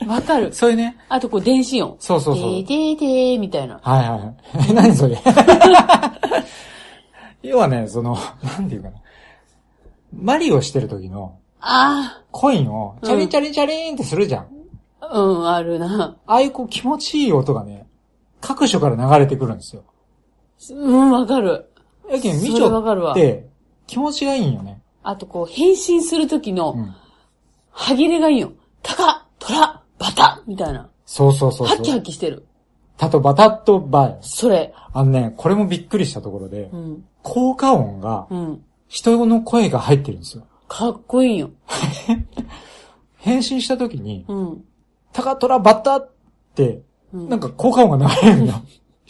[0.01, 0.05] い。
[0.05, 0.53] わかる。
[0.53, 1.95] そういうね、あとこう電子音。
[1.99, 2.43] そうそうそう。
[2.51, 3.79] でーでーでーみたいな。
[3.81, 4.36] はいはいはい。
[4.69, 5.17] え、 何それ
[7.43, 8.97] 要はね、その、なんていうかな。
[10.13, 14.47] マリオしてる時のあコインをチャリンチャリンチャリンってするじゃん。
[14.99, 16.17] あ、うん、あるな。
[16.25, 17.88] ああいうこう気持ちいい音がね、
[18.41, 19.84] 各所から流れてくるんですよ。
[20.69, 21.69] うん、わかる。
[22.10, 23.47] やけん、みちょって
[23.88, 24.82] 気持ちがいいんよね。
[25.04, 26.95] あとこう、変身するときのう、ん。
[27.71, 28.52] 歯切れがいいよ。
[28.84, 30.89] タカ、トラ、バタみたいな。
[31.06, 31.78] そうそうそうそう。
[31.78, 32.45] ハッキハッキしてる。
[32.97, 34.17] タとバタッとバイ。
[34.21, 34.74] それ。
[34.93, 37.06] あのね、これもびっくりしたところでう、ん。
[37.24, 38.63] 効果音がうん。
[38.88, 40.43] 人の声が入ってるんですよ。
[40.67, 41.50] かっこいいよ。
[43.17, 44.63] 変身した時に、うん。
[45.13, 46.10] タカトラバタっ
[46.56, 46.82] て、
[47.13, 48.62] うんなんか効果音が流れるんだ。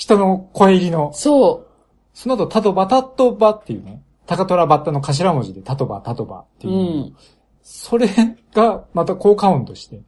[0.01, 1.11] 人の声入りの。
[1.13, 1.67] そ
[2.15, 6.71] その後、タとバタッとバっていうね、タカトラバッタの頭文字でタとバタとバってう。
[6.71, 6.81] いうう。
[7.01, 7.15] ん。
[7.61, 8.09] それ
[8.51, 10.01] がまた効果音として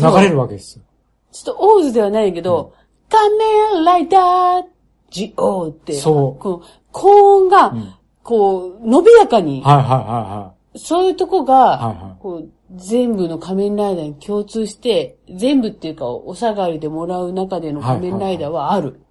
[0.00, 0.84] 流れるわけですよ。
[1.30, 2.74] ちょっとオーズではないけど、
[3.08, 4.64] 仮面ライダー、
[5.10, 5.94] ジオーって。
[5.94, 7.94] そうこの高音が、うん。
[8.24, 11.68] こう、伸びやかに、はいはいはそういうとこが、いはい。
[11.68, 12.16] はいはい。
[12.18, 18.88] こう、全部の仮面ライダーに共通して、全部っていうか、お下がりでもらう中での仮面ライダーはある。
[18.88, 19.07] はいは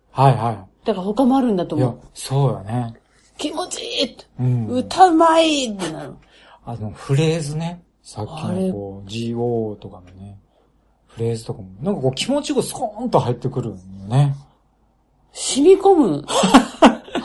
[0.86, 1.80] だから他もあるんだとい。
[1.80, 2.94] いや思う。、そうだね。
[3.38, 4.68] 気持ちいいうん。
[4.68, 6.14] 歌うまいってなる。
[6.66, 7.84] あの、フレーズね。
[8.02, 10.40] さっきのこう、GO とかのね。
[11.08, 13.78] フフレーズとかも、なんかこう気持ちがスコーンと入ってくるんよ
[14.08, 14.36] ね。
[15.34, 16.26] 染み込む。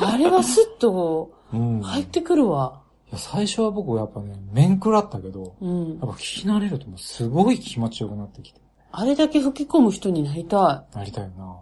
[0.00, 1.80] あれはスッとうん。
[1.80, 2.80] 入ってくるわ。
[3.08, 5.98] いや、最初は僕やっぱね、面食らったけど、うんやっ。
[6.00, 8.60] ぱ聞き慣れるともうすごい気持ちよくなってきて。
[8.90, 11.56] あれだけ吹き込む人になりたなりたいな。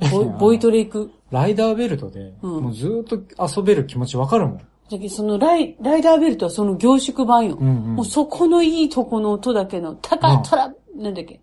[0.00, 0.10] い。
[0.10, 1.10] ボイボイトレ行く？
[1.30, 4.58] ライダーベルトで、うんもうずーっと遊べる気持ちわかるもん。
[4.58, 7.56] だけどそのライライダーベルトはその凝縮版よ。
[7.60, 11.40] うんうんもうそこのいいとこの音だけの、タカトラ、なんだっけ？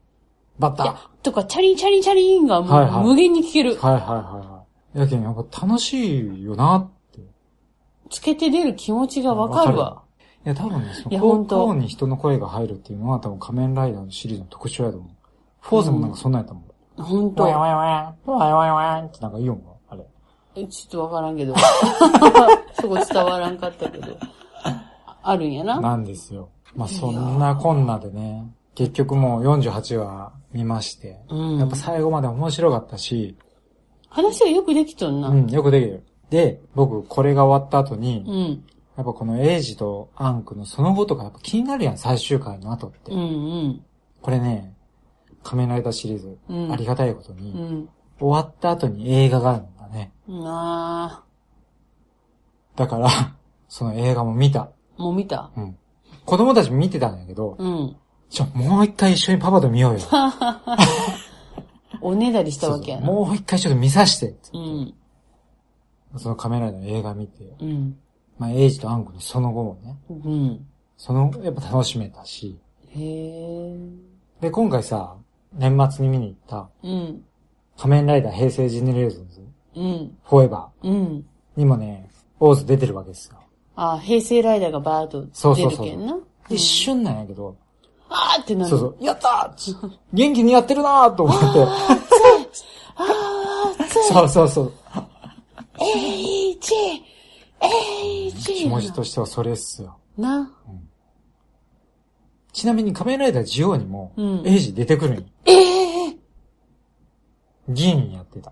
[0.60, 3.76] バッタいや、とか、チャリンチャリンチャリンがもはいはいう無限に聞ける。
[3.76, 4.12] はいはいはい
[4.48, 4.64] は
[4.96, 5.00] い。
[5.00, 7.20] やけん、やっぱ楽しいよなって。
[7.20, 7.24] い
[8.10, 10.02] つけて出る気持ちがわかるわ。
[10.44, 15.10] や、多分ね、そいやの効ほに人の声が入るっていうのは多分仮面ライダーのシリーズの特徴やと思う。
[15.60, 16.64] フォーズもなんかそんなんやったもん。
[16.98, 17.50] ほんとワ。
[17.50, 20.06] イワイワイ、ワイワイワイってなんか言うんあれ。
[20.56, 21.56] えちょっとわからんけど。
[22.80, 24.18] そこ伝わらんかったけど。
[25.24, 25.80] あるんやな。
[25.80, 26.50] なんですよ。
[26.76, 33.38] まあそんなこんなでね、結局もう48話見まして、うんやっぱ最後まで面白かったし、
[34.10, 35.30] 話はよくできとんな。
[35.30, 36.04] うん、よくできる。
[36.30, 38.64] で、僕これが終わった後に、うん。
[38.96, 43.12] やっぱこのエイジとアンクのその後とかやっぱ気になるやん、最終回の後って。
[43.12, 43.86] うんうん。
[44.22, 44.74] これね、
[45.48, 47.88] 仮面ライダーシリーズ、うんありがたいことうに、ん。
[48.20, 50.12] 終わった後に映画があるんだね。
[50.28, 51.24] な
[52.76, 53.08] だから、
[53.70, 54.72] その映画も見た。
[54.98, 55.50] あ、もう見た？
[55.56, 55.78] うん。
[56.26, 57.96] 子供たちも見てたんやけど、うん。
[58.30, 60.00] ちょ、もう一回一緒にパパと見ようよ。
[62.02, 63.08] おねだりしたわけやな。
[63.08, 64.36] もう一回ちょっと見さして。
[64.54, 64.94] うん。
[66.18, 67.98] その仮面の映画見て、うん。
[68.38, 70.68] まあ、エイジとアンクのその後もね、うん。
[70.98, 73.80] その、やっぱ楽しめたし、へえ。
[74.42, 75.16] で、今回さ、
[75.54, 77.24] 年末に見に行った、うん。
[77.78, 79.42] 仮面ライダー平成ジェネレーションズ、
[79.76, 80.18] うん。
[80.24, 80.94] フォーエバうん。
[80.94, 81.22] ー
[81.56, 83.38] にもね、オーズ出てるわけですよ。
[83.76, 86.18] あ、平成ライダーがバーッと出そうそうそうるけんな。
[86.50, 87.56] 一瞬なんやけど、
[88.10, 88.70] あーってなる。
[88.70, 91.46] そうそう、やったー元気にやってるなーと思って、
[92.96, 94.14] あー、つい。
[94.14, 94.74] そうそうそう。
[95.80, 96.74] H!
[97.62, 98.54] H!
[98.54, 99.98] 気持ちとしてはそれっすよ。
[100.18, 100.52] な。
[102.58, 105.24] ちなみに仮面ライダージオウにも、うんエイジ出てくるんよ。
[105.46, 106.18] ええ
[107.70, 108.52] 議員やってた。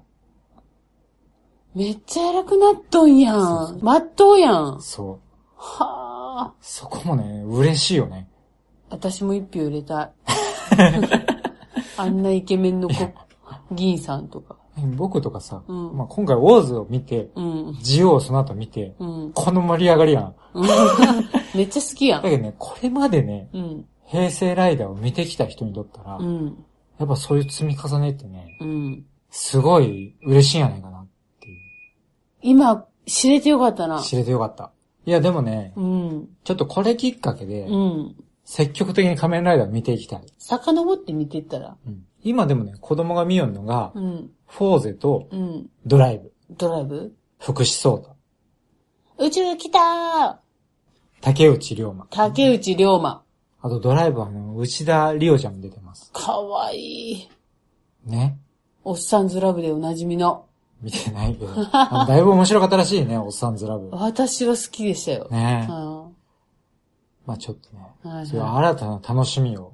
[1.73, 3.79] めっちゃ偉くなっとんやん。
[3.81, 4.79] まっとうやん。
[4.79, 5.19] そう。
[5.57, 6.53] はあ。
[6.61, 8.29] そこもね、嬉しいよね。
[8.91, 10.11] 私も一票入れたい。
[11.97, 12.93] あんなイケメンの子、
[13.71, 14.55] 議員さんとか。
[14.97, 17.77] 僕とかさ、うんまあ、今回ウォーズを見て、うん。
[17.81, 19.31] ジオウをその後見て、うん。
[19.33, 20.35] この盛り上がりやん
[21.57, 22.21] めっちゃ好きやん。
[22.21, 23.85] だけどね、これまでね、うん。
[24.05, 26.65] 平成ライダーを見てきた人にとったら、うん。
[26.99, 29.05] やっぱそういう積み重ねってね、うん。
[29.29, 31.07] すごい嬉しいんやないかなっ
[31.41, 31.51] てい
[32.41, 34.03] 今、知れてよかったなう。。
[34.03, 34.71] 知れてよかった。
[35.05, 36.29] いや、でもね、うん。
[36.43, 38.15] ちょっとこれきっかけで、うん。
[38.43, 40.23] 積極的に仮面ライダーを見ていきたい。
[40.37, 41.75] 遡って見てったら。
[41.85, 44.31] うん今でもね、子供が見よんのが、うん。
[44.47, 45.69] フォーゼとうん。
[45.85, 47.13] ドライブ、ドライブ？
[47.37, 48.15] 福士蒼太、
[49.23, 50.35] 宇宙来たー
[51.21, 52.07] 竹内涼真。
[52.09, 53.24] 竹内涼真。
[53.65, 56.11] あとドライブはあの、内田理央ちゃんも出てます。
[56.13, 57.29] かわいい。
[58.05, 58.37] ね。
[58.83, 60.45] おっさんずラブでおなじみの。
[60.83, 61.51] 見てないけど。
[61.71, 63.89] あのだいぶ面白かったらしいね、おっさんずラブ。
[63.89, 65.29] 私は好きでしたよ。
[65.31, 65.71] ねう
[67.25, 69.73] まあちょっとね、んはいそういうは新たな楽しみを、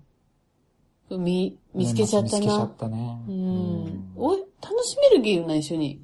[1.10, 2.76] い見、見つけちゃったな見つけちゃっ。
[2.78, 3.20] たね。
[3.28, 4.14] ううんん。
[4.16, 6.00] おい、楽しめるゲームな、一緒に。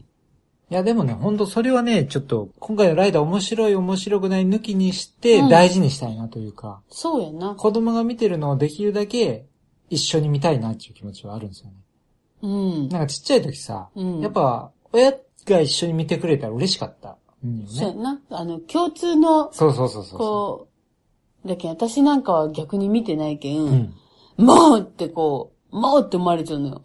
[0.69, 7.55] いやでもね、ほんとそれはね、ちょっと、今回のライダー面白い面白くない抜きにしてうん大事にしたいなというか、そうやな。
[7.55, 9.45] 子供が見てるのをできるだけ
[9.89, 11.73] 一緒に見たいなっていう気持ちはあるんですよね。
[12.41, 12.89] うん。
[12.89, 15.13] なんかちっちゃい時さ、うんやっぱ親
[15.45, 17.17] が一緒に見てくれたら嬉しかった。
[17.45, 17.69] うんよね。
[17.71, 18.19] そうやな。
[18.31, 20.19] あの、共通の、そうそうそうそう。
[20.19, 20.67] こ
[21.45, 23.93] う、だけど私なんかは逆に見てないけん、
[24.37, 24.45] うん。
[24.45, 26.81] もうってこう、もうって思われちゃうのよ。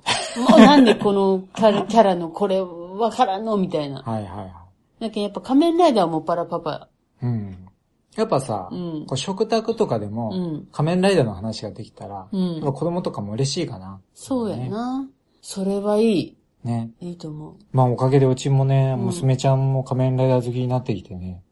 [0.49, 2.61] もうなんでこのキャラキャラのこれ
[2.99, 4.03] わからんのみたいな。
[4.03, 4.53] はいはいはい。
[5.01, 6.89] だけどやっぱ仮面ライダーはもっぱらパパ。
[7.23, 7.69] うん。
[8.17, 14.01] やっぱさ、うんこう食卓とかでも、うん仮面ライダーの話ができたら、うん子供とかも嬉しいかな。
[14.15, 15.09] そうやな。
[15.41, 16.37] それはいい。
[16.65, 16.91] ね。
[17.01, 17.55] いいと思う。
[17.73, 21.43] まあおかげでうちもね、ん娘ちゃんも仮面ライダー好きになってきてね。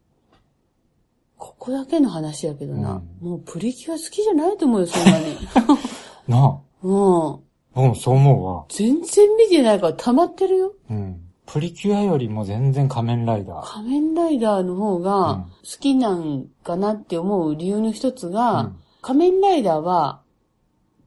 [1.37, 3.01] ここだけの話やけどな。
[3.21, 5.35] うもうプリキュア好きじゃないと思うよ、そんなに。
[6.27, 7.39] なあ、 うん。
[7.73, 8.65] 僕もそう思うわ。
[8.69, 10.73] 全然見てないから溜まってるよ。
[10.89, 11.19] うん。
[11.51, 13.73] プリキュアよりも全然仮面ライダー。
[13.73, 20.21] 仮面ライダーの方うんが好きなんかなって思う理由の一つが、うん仮面ライダーは、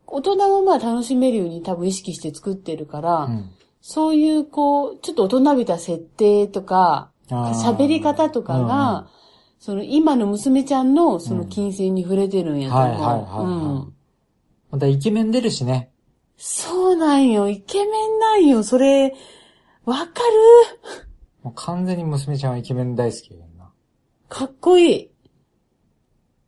[0.08, 3.50] 大人もまあ楽しめるように多分意識して作ってるから、うん。
[3.80, 9.06] そういうこう、ちょっと大人びた設定とか、喋り方とかが、
[9.60, 12.88] その今の娘ちゃんのその金銭に触れてるんやと思う。
[12.90, 13.94] はいはいはいはいうん
[14.72, 15.92] またイケメン出るしね。
[16.36, 17.48] そうなんよ。
[17.48, 18.64] イケメンなんよ。
[18.64, 19.14] それ、
[19.84, 21.04] わかる？
[21.42, 23.70] もう完全に娘ちゃんはイケメン大好きやけんな。
[24.28, 25.10] かっこいい。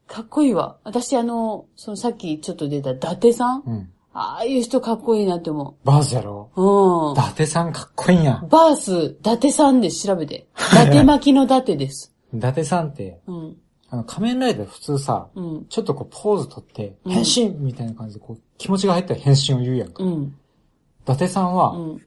[0.07, 0.78] かっこいいわ。
[0.84, 3.62] 私あの、そのさっきちょっと出た伊達さん？
[3.66, 3.91] うん。
[4.14, 6.51] ああいう人かっこいいなって思バースやろ？
[6.57, 6.62] う。
[6.62, 7.16] うん伊。
[7.16, 8.43] 達さんかっこいいんや。
[8.49, 10.47] バース、伊達さんで調べて。
[10.72, 12.14] 伊達巻きの伊達です。
[12.32, 13.57] 伊達さんって、うん。
[13.91, 15.66] あの、仮面ライダー普通さ、うん。
[15.68, 20.03] ちょっとこうポーズ取って、うん変身みたいな感じでこう、気持ちが入ったら変身を言うやんか。
[20.03, 20.22] うん。
[20.24, 22.01] 伊達さんうは、ん。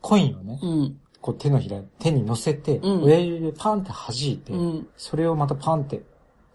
[0.00, 1.00] コインをね、うん。
[1.20, 4.88] こう手のひら、手に乗せて、うん親指でパンって弾いて、うん。
[4.96, 6.02] それをまたパンって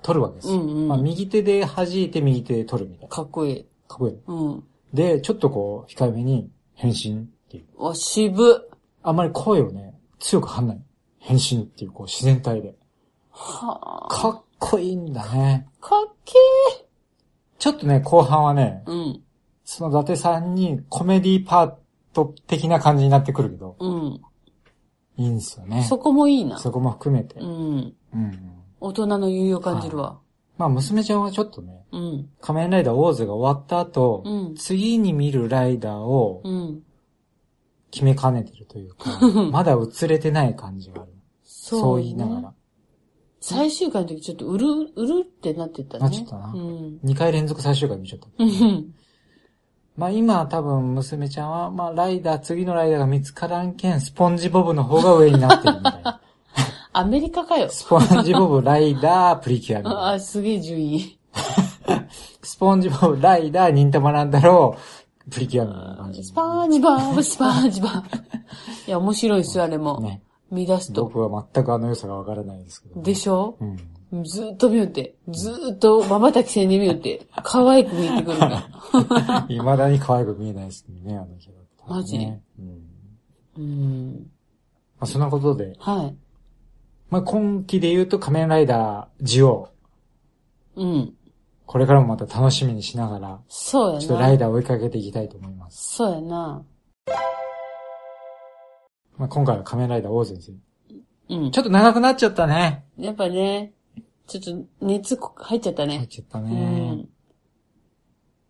[0.02, 0.56] 取るわけですよ。
[0.56, 3.10] うんうんまあ、右手で弾いて右手で取るみたいな。
[3.10, 3.66] かっこいい。
[3.88, 4.18] かっこいい。
[4.28, 4.64] うん。
[4.94, 7.84] で、ちょっとこう、控えめに変身っていう。
[7.84, 8.70] わ、渋。
[9.04, 10.82] あんまり声をね、強く張んない。
[11.20, 12.76] 変身っていう、こう、自然体で。
[13.32, 14.08] はあ。
[14.10, 15.68] かっこいいんだね。
[15.82, 16.34] かっけ
[17.60, 18.92] ちょっとね、後半はね、ー。
[18.92, 19.22] うん。
[19.64, 21.74] その伊達さんにコメディパー
[22.16, 24.22] ト的な感じになってくるけど、うん。
[25.18, 25.84] いいんですよね。
[25.84, 26.58] そこもいいな。
[26.58, 27.40] そこも含めて。
[27.40, 27.48] うん。
[27.48, 28.52] うんうん。
[28.80, 30.20] 大人の余裕を感じるわ。
[30.58, 32.30] まあ、娘ちゃんはちょっとね、うん。
[32.42, 36.82] 仮面ライダーオーズが終わった後、うん次に見るライダーをうん。
[37.92, 39.20] 決めかねてるというか、
[39.52, 41.14] まだ映れてない感じがある。
[41.44, 42.54] そう、そう言いながら。。
[43.40, 46.04] 最終回の時ちょっとうる、うるってなってたね。
[46.04, 47.00] なっちゃったなうん。
[47.04, 48.28] 2回連続最終回見ちゃった。
[49.98, 50.02] うん。
[50.02, 56.22] まあ今多分娘ちゃんは、まあライダー、次のライダーが見つからんけん、スポンジボブの方が上になってるみたいな。
[56.94, 57.68] アメリカかよ。
[57.70, 60.12] スポンジボブ、ライダー、プリキュアみたいな。
[60.14, 61.18] あ、すげえ順位。
[62.42, 64.78] スポンジボブ、ライダー、忍たまなんだろ
[65.28, 66.24] う、プリキュアみたいな感じ。
[66.24, 68.08] スパージバーブ、スパージバーブ。
[68.88, 70.00] いや、面白いっすよ、あれも。
[70.00, 70.22] ね。
[70.52, 71.04] 見出すと。
[71.06, 73.02] 僕は全くあの良さがわからないですけど。
[73.02, 73.58] でしょ？
[73.60, 73.78] うん。
[74.24, 75.16] ずーっと見よって。
[75.30, 77.28] ずーっと瞬きせんで見よって。
[77.44, 79.46] 可愛く見えてくるから。
[79.50, 81.96] 未だに可愛く見えないですね、あのキャラクター、ね。
[81.96, 82.96] マジうん。
[83.58, 84.32] うん。
[85.00, 86.16] まあそんなことで、はい。
[87.10, 89.70] まあ今期で言うと仮面ライダー、ジオ
[90.76, 90.84] ウ。
[90.84, 91.14] うん。
[91.66, 94.02] これからもまた楽しみにしながら、そうやな。
[94.02, 95.96] ちょっとライダーを追いかけていきたいと思います。
[95.96, 96.64] そうやな。
[99.18, 100.60] まあ今回は仮面ライダーオーズについて。
[101.30, 101.58] うんち。
[101.58, 102.86] ょっと長くなっちゃったね。
[102.98, 103.74] やっぱね、
[104.28, 105.98] ちょっと熱入っちゃったね。
[105.98, 106.92] 入っちゃったうね。
[106.92, 107.10] ん。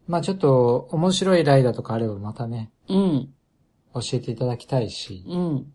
[0.08, 3.30] まあちょっと面白いライダーとかあればまたね、うん。
[3.94, 5.74] 教えていただきたいし、うん。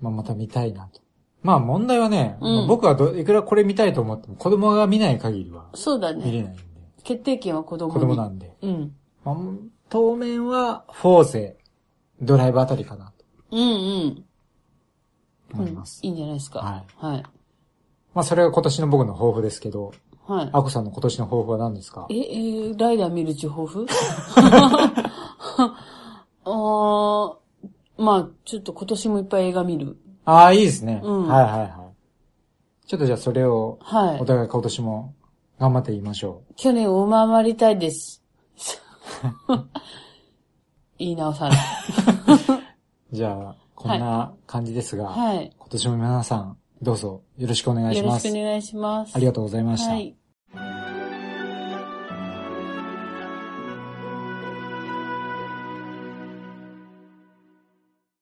[0.00, 1.00] まあまた見たいなと。
[1.42, 6.24] まあ問題はね、うんまあ僕はどいくらこれ見たいと思っても子供が見ない限りはそうだね。
[6.24, 6.62] 見れないんで、
[7.02, 8.00] 決定権は子供に。
[8.00, 8.56] 子供なんで。
[8.62, 8.92] うん。
[9.24, 9.36] まあ、
[9.88, 11.56] 当面はフォーゼ、
[12.20, 13.66] ドライブあたりかなとうんうん。
[13.66, 13.72] う
[14.08, 14.24] ん
[15.52, 16.00] 思います。
[16.02, 16.58] いいんじゃないですか。
[16.58, 17.06] はい。
[17.06, 17.24] はい。
[18.16, 19.92] まあそれが今年の僕の抱負ですけど、
[20.26, 20.48] はい。
[20.52, 22.06] アコさんの今年の抱負は何ですか？
[22.10, 23.86] え、えーライダー見る地抱負？
[25.58, 27.36] あー
[27.98, 29.96] まあ、ちょっと今年もいっぱい映画見る。
[30.24, 31.00] ああ、いいですね。
[31.04, 32.88] うんはいはいはい。
[32.88, 34.24] ちょっとじゃあそれをはいお。
[34.24, 35.14] 互い今年も
[35.58, 38.22] 頑張って言いましょ去年を上回りたいです。
[40.98, 41.58] 言 い直さない。
[41.58, 41.60] う。
[43.16, 45.52] じゃあ、こんな感じですが、はい。
[45.58, 48.28] 今年も皆さんどうぞよろしくお願いします。
[48.28, 49.16] よろしくお願いします。
[49.16, 49.92] ありがとうございました。
[49.92, 50.85] はい